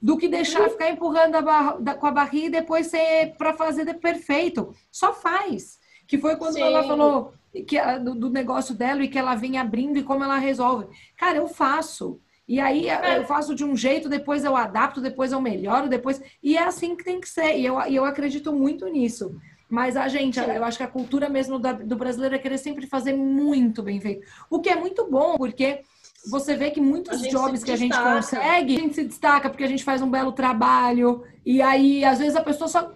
[0.00, 3.52] Do que deixar ficar empurrando a barra- da- com a barriga e depois ser para
[3.52, 4.74] fazer de perfeito.
[4.90, 5.78] Só faz.
[6.06, 6.62] Que foi quando Sim.
[6.62, 7.34] ela falou
[7.66, 10.86] que do, do negócio dela e que ela vem abrindo e como ela resolve.
[11.16, 12.20] Cara, eu faço.
[12.48, 13.18] E aí É.
[13.18, 16.20] eu faço de um jeito, depois eu adapto, depois eu melhoro, depois.
[16.42, 17.56] E é assim que tem que ser.
[17.58, 19.36] E eu, eu acredito muito nisso.
[19.68, 20.50] Mas a gente, Sim.
[20.50, 24.00] eu acho que a cultura mesmo da- do brasileiro é querer sempre fazer muito bem
[24.00, 24.26] feito.
[24.50, 25.82] O que é muito bom, porque
[26.28, 29.68] você vê que muitos jobs que a gente consegue, a gente se destaca porque a
[29.68, 31.24] gente faz um belo trabalho.
[31.44, 32.92] E aí, às vezes, a pessoa só.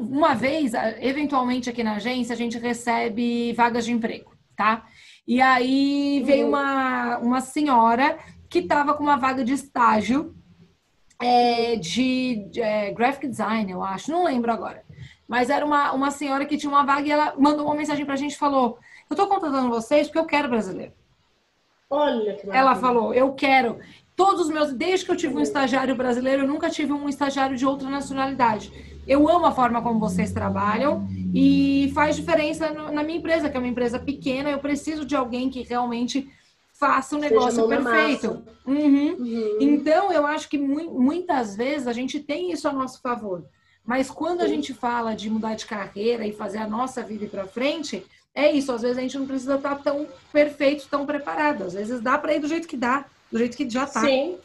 [0.00, 4.84] Uma vez, eventualmente, aqui na agência, a gente recebe vagas de emprego, tá?
[5.26, 6.48] E aí veio Uhum.
[6.50, 8.18] uma, uma senhora
[8.48, 10.34] que estava com uma vaga de estágio
[11.20, 14.84] é, de, de, é, graphic design, eu acho, não lembro agora.
[15.26, 18.16] Mas era uma, uma senhora que tinha uma vaga e ela mandou uma mensagem pra
[18.16, 20.92] gente e falou: Eu tô contratando vocês porque eu quero brasileiro.
[21.94, 23.78] Olha que Ela falou, eu quero.
[24.16, 27.56] Todos os meus, desde que eu tive um estagiário brasileiro, eu nunca tive um estagiário
[27.56, 28.72] de outra nacionalidade.
[29.06, 33.56] Eu amo a forma como vocês trabalham e faz diferença no- na minha empresa, que
[33.56, 34.50] é uma empresa pequena.
[34.50, 36.28] Eu preciso de alguém que realmente
[36.78, 38.42] faça um negócio perfeito.
[38.66, 39.16] Uhum.
[39.18, 39.58] Uhum.
[39.60, 43.44] Então, eu acho que mu- muitas vezes a gente tem isso a nosso favor.
[43.84, 44.54] Mas quando a Sim.
[44.54, 48.02] gente fala de mudar de carreira e fazer a nossa vida ir para frente,
[48.34, 48.72] é isso.
[48.72, 51.64] Às vezes a gente não precisa estar tão perfeito, tão preparado.
[51.64, 54.00] Às vezes dá para ir do jeito que dá, do jeito que já tá.
[54.00, 54.36] Sim,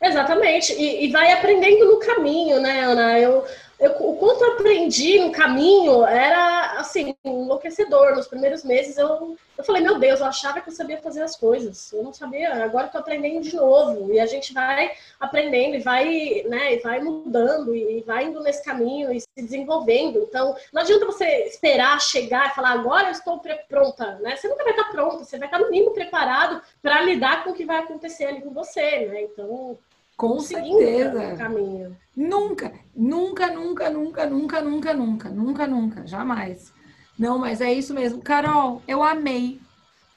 [0.00, 0.72] exatamente.
[0.74, 3.18] E, e vai aprendendo no caminho, né, Ana?
[3.18, 3.44] Eu,
[3.80, 8.14] eu, o quanto eu aprendi no caminho era, assim, enlouquecedor.
[8.14, 11.34] Nos primeiros meses eu, eu falei, meu Deus, eu achava que eu sabia fazer as
[11.34, 11.90] coisas.
[11.90, 14.12] Eu não sabia, agora tô aprendendo de novo.
[14.12, 18.62] E a gente vai aprendendo e vai, né, e vai mudando e vai indo nesse
[18.62, 20.18] caminho e se desenvolvendo.
[20.28, 24.36] Então, não adianta você esperar chegar e falar, agora eu estou pronta, né?
[24.36, 27.54] Você nunca vai estar pronta, você vai estar no mínimo preparado para lidar com o
[27.54, 29.22] que vai acontecer ali com você, né?
[29.22, 29.78] Então,
[30.20, 31.34] Com certeza.
[31.38, 31.96] caminho.
[32.14, 36.74] Nunca, nunca, nunca, nunca, nunca, nunca, nunca, nunca, nunca, jamais.
[37.18, 38.20] Não, mas é isso mesmo.
[38.20, 39.58] Carol, eu amei.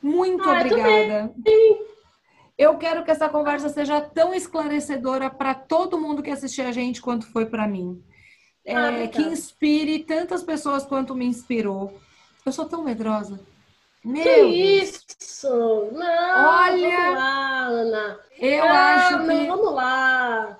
[0.02, 1.34] Muito Ah, obrigada.
[2.58, 7.02] Eu quero que essa conversa seja tão esclarecedora para todo mundo que assistir a gente
[7.02, 8.04] quanto foi para mim.
[8.66, 11.98] É, Ah, que inspire tantas pessoas quanto me inspirou.
[12.46, 13.40] Eu sou tão medrosa.
[14.04, 14.40] Meu Que
[14.82, 15.48] isso?
[15.92, 18.20] Não, Olha, vamos lá, Ana.
[18.40, 19.48] Eu Ah, acho não, que.
[19.48, 20.60] Vamos lá.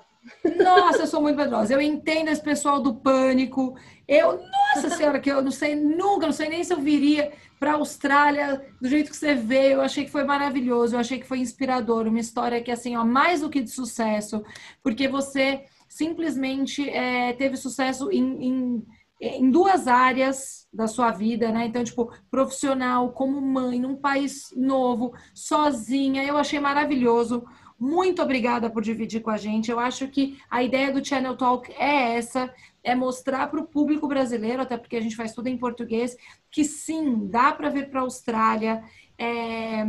[0.62, 1.74] Nossa, eu sou muito medrosa.
[1.74, 3.76] Eu entendo esse pessoal do pânico.
[4.08, 4.40] Eu,
[4.74, 7.74] nossa senhora, que eu não sei nunca, não sei nem se eu viria para a
[7.74, 9.74] Austrália do jeito que você veio.
[9.74, 13.04] Eu achei que foi maravilhoso, eu achei que foi inspirador, uma história que assim, ó,
[13.04, 14.42] mais do que de sucesso,
[14.82, 18.86] porque você simplesmente é, teve sucesso em, em
[19.20, 21.66] em duas áreas da sua vida, né?
[21.66, 26.24] Então, tipo, profissional, como mãe, num país novo, sozinha.
[26.24, 27.44] Eu achei maravilhoso.
[27.78, 29.70] Muito obrigada por dividir com a gente.
[29.70, 32.52] Eu acho que a ideia do Channel Talk é essa,
[32.82, 36.16] é mostrar para o público brasileiro, até porque a gente faz tudo em português,
[36.50, 38.82] que sim, dá para vir para a Austrália.
[39.18, 39.84] É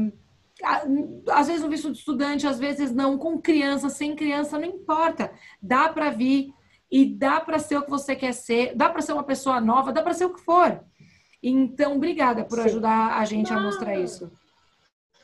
[1.32, 5.32] às vezes o visto de estudante, às vezes não, com criança, sem criança, não importa.
[5.62, 6.54] Dá para vir
[6.96, 9.92] e dá para ser o que você quer ser, dá para ser uma pessoa nova,
[9.92, 10.82] dá para ser o que for.
[11.44, 12.64] Então, obrigada por Sim.
[12.64, 13.60] ajudar a gente não.
[13.60, 14.32] a mostrar isso.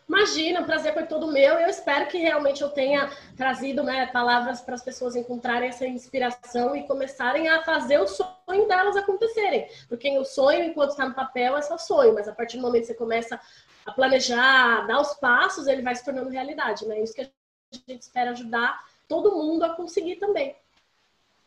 [0.06, 1.54] Imagina, o prazer foi todo meu.
[1.54, 6.76] Eu espero que realmente eu tenha trazido né, palavras para as pessoas encontrarem essa inspiração
[6.76, 9.66] e começarem a fazer o sonho delas acontecerem.
[9.88, 12.82] Porque o sonho, enquanto está no papel, é só sonho, mas a partir do momento
[12.82, 13.40] que você começa
[13.86, 16.86] a planejar, dar os passos, ele vai se tornando realidade.
[16.86, 17.00] Né?
[17.02, 17.30] Isso que a
[17.72, 20.54] gente espera ajudar todo mundo a conseguir também.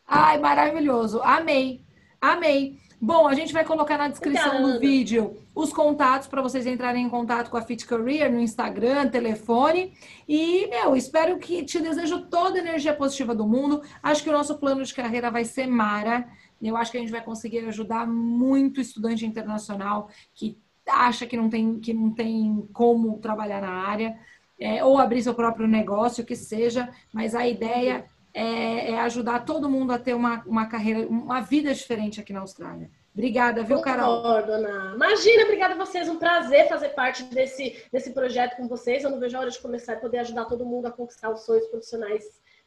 [0.07, 1.21] Ai, maravilhoso.
[1.23, 1.85] Amei.
[2.21, 2.79] Amei.
[3.01, 7.09] Bom, a gente vai colocar na descrição do vídeo os contatos para vocês entrarem em
[7.09, 9.93] contato com a Fit Career no Instagram, telefone.
[10.27, 13.83] E, meu, espero que te desejo toda a energia positiva do mundo.
[14.03, 16.27] Acho que o nosso plano de carreira vai ser mara.
[16.63, 21.51] Eu acho que a gente vai conseguir ajudar muito estudante internacional que acha que não
[21.51, 24.19] tem, que não tem como trabalhar na área,
[24.59, 29.71] é, ou abrir seu próprio negócio, que seja, mas a ideia é, é, ajudar todo
[29.71, 32.91] mundo a ter uma, uma carreira, uma vida diferente aqui na Austrália.
[33.13, 34.17] Obrigada, viu, Carol?
[34.17, 34.93] Concordo, Ana.
[34.97, 36.09] Imagina, obrigada a vocês.
[36.09, 39.05] Um prazer fazer parte desse, desse projeto com vocês.
[39.05, 41.45] Eu não vejo a hora de começar e poder ajudar todo mundo a conquistar os
[41.45, 42.25] sonhos profissionais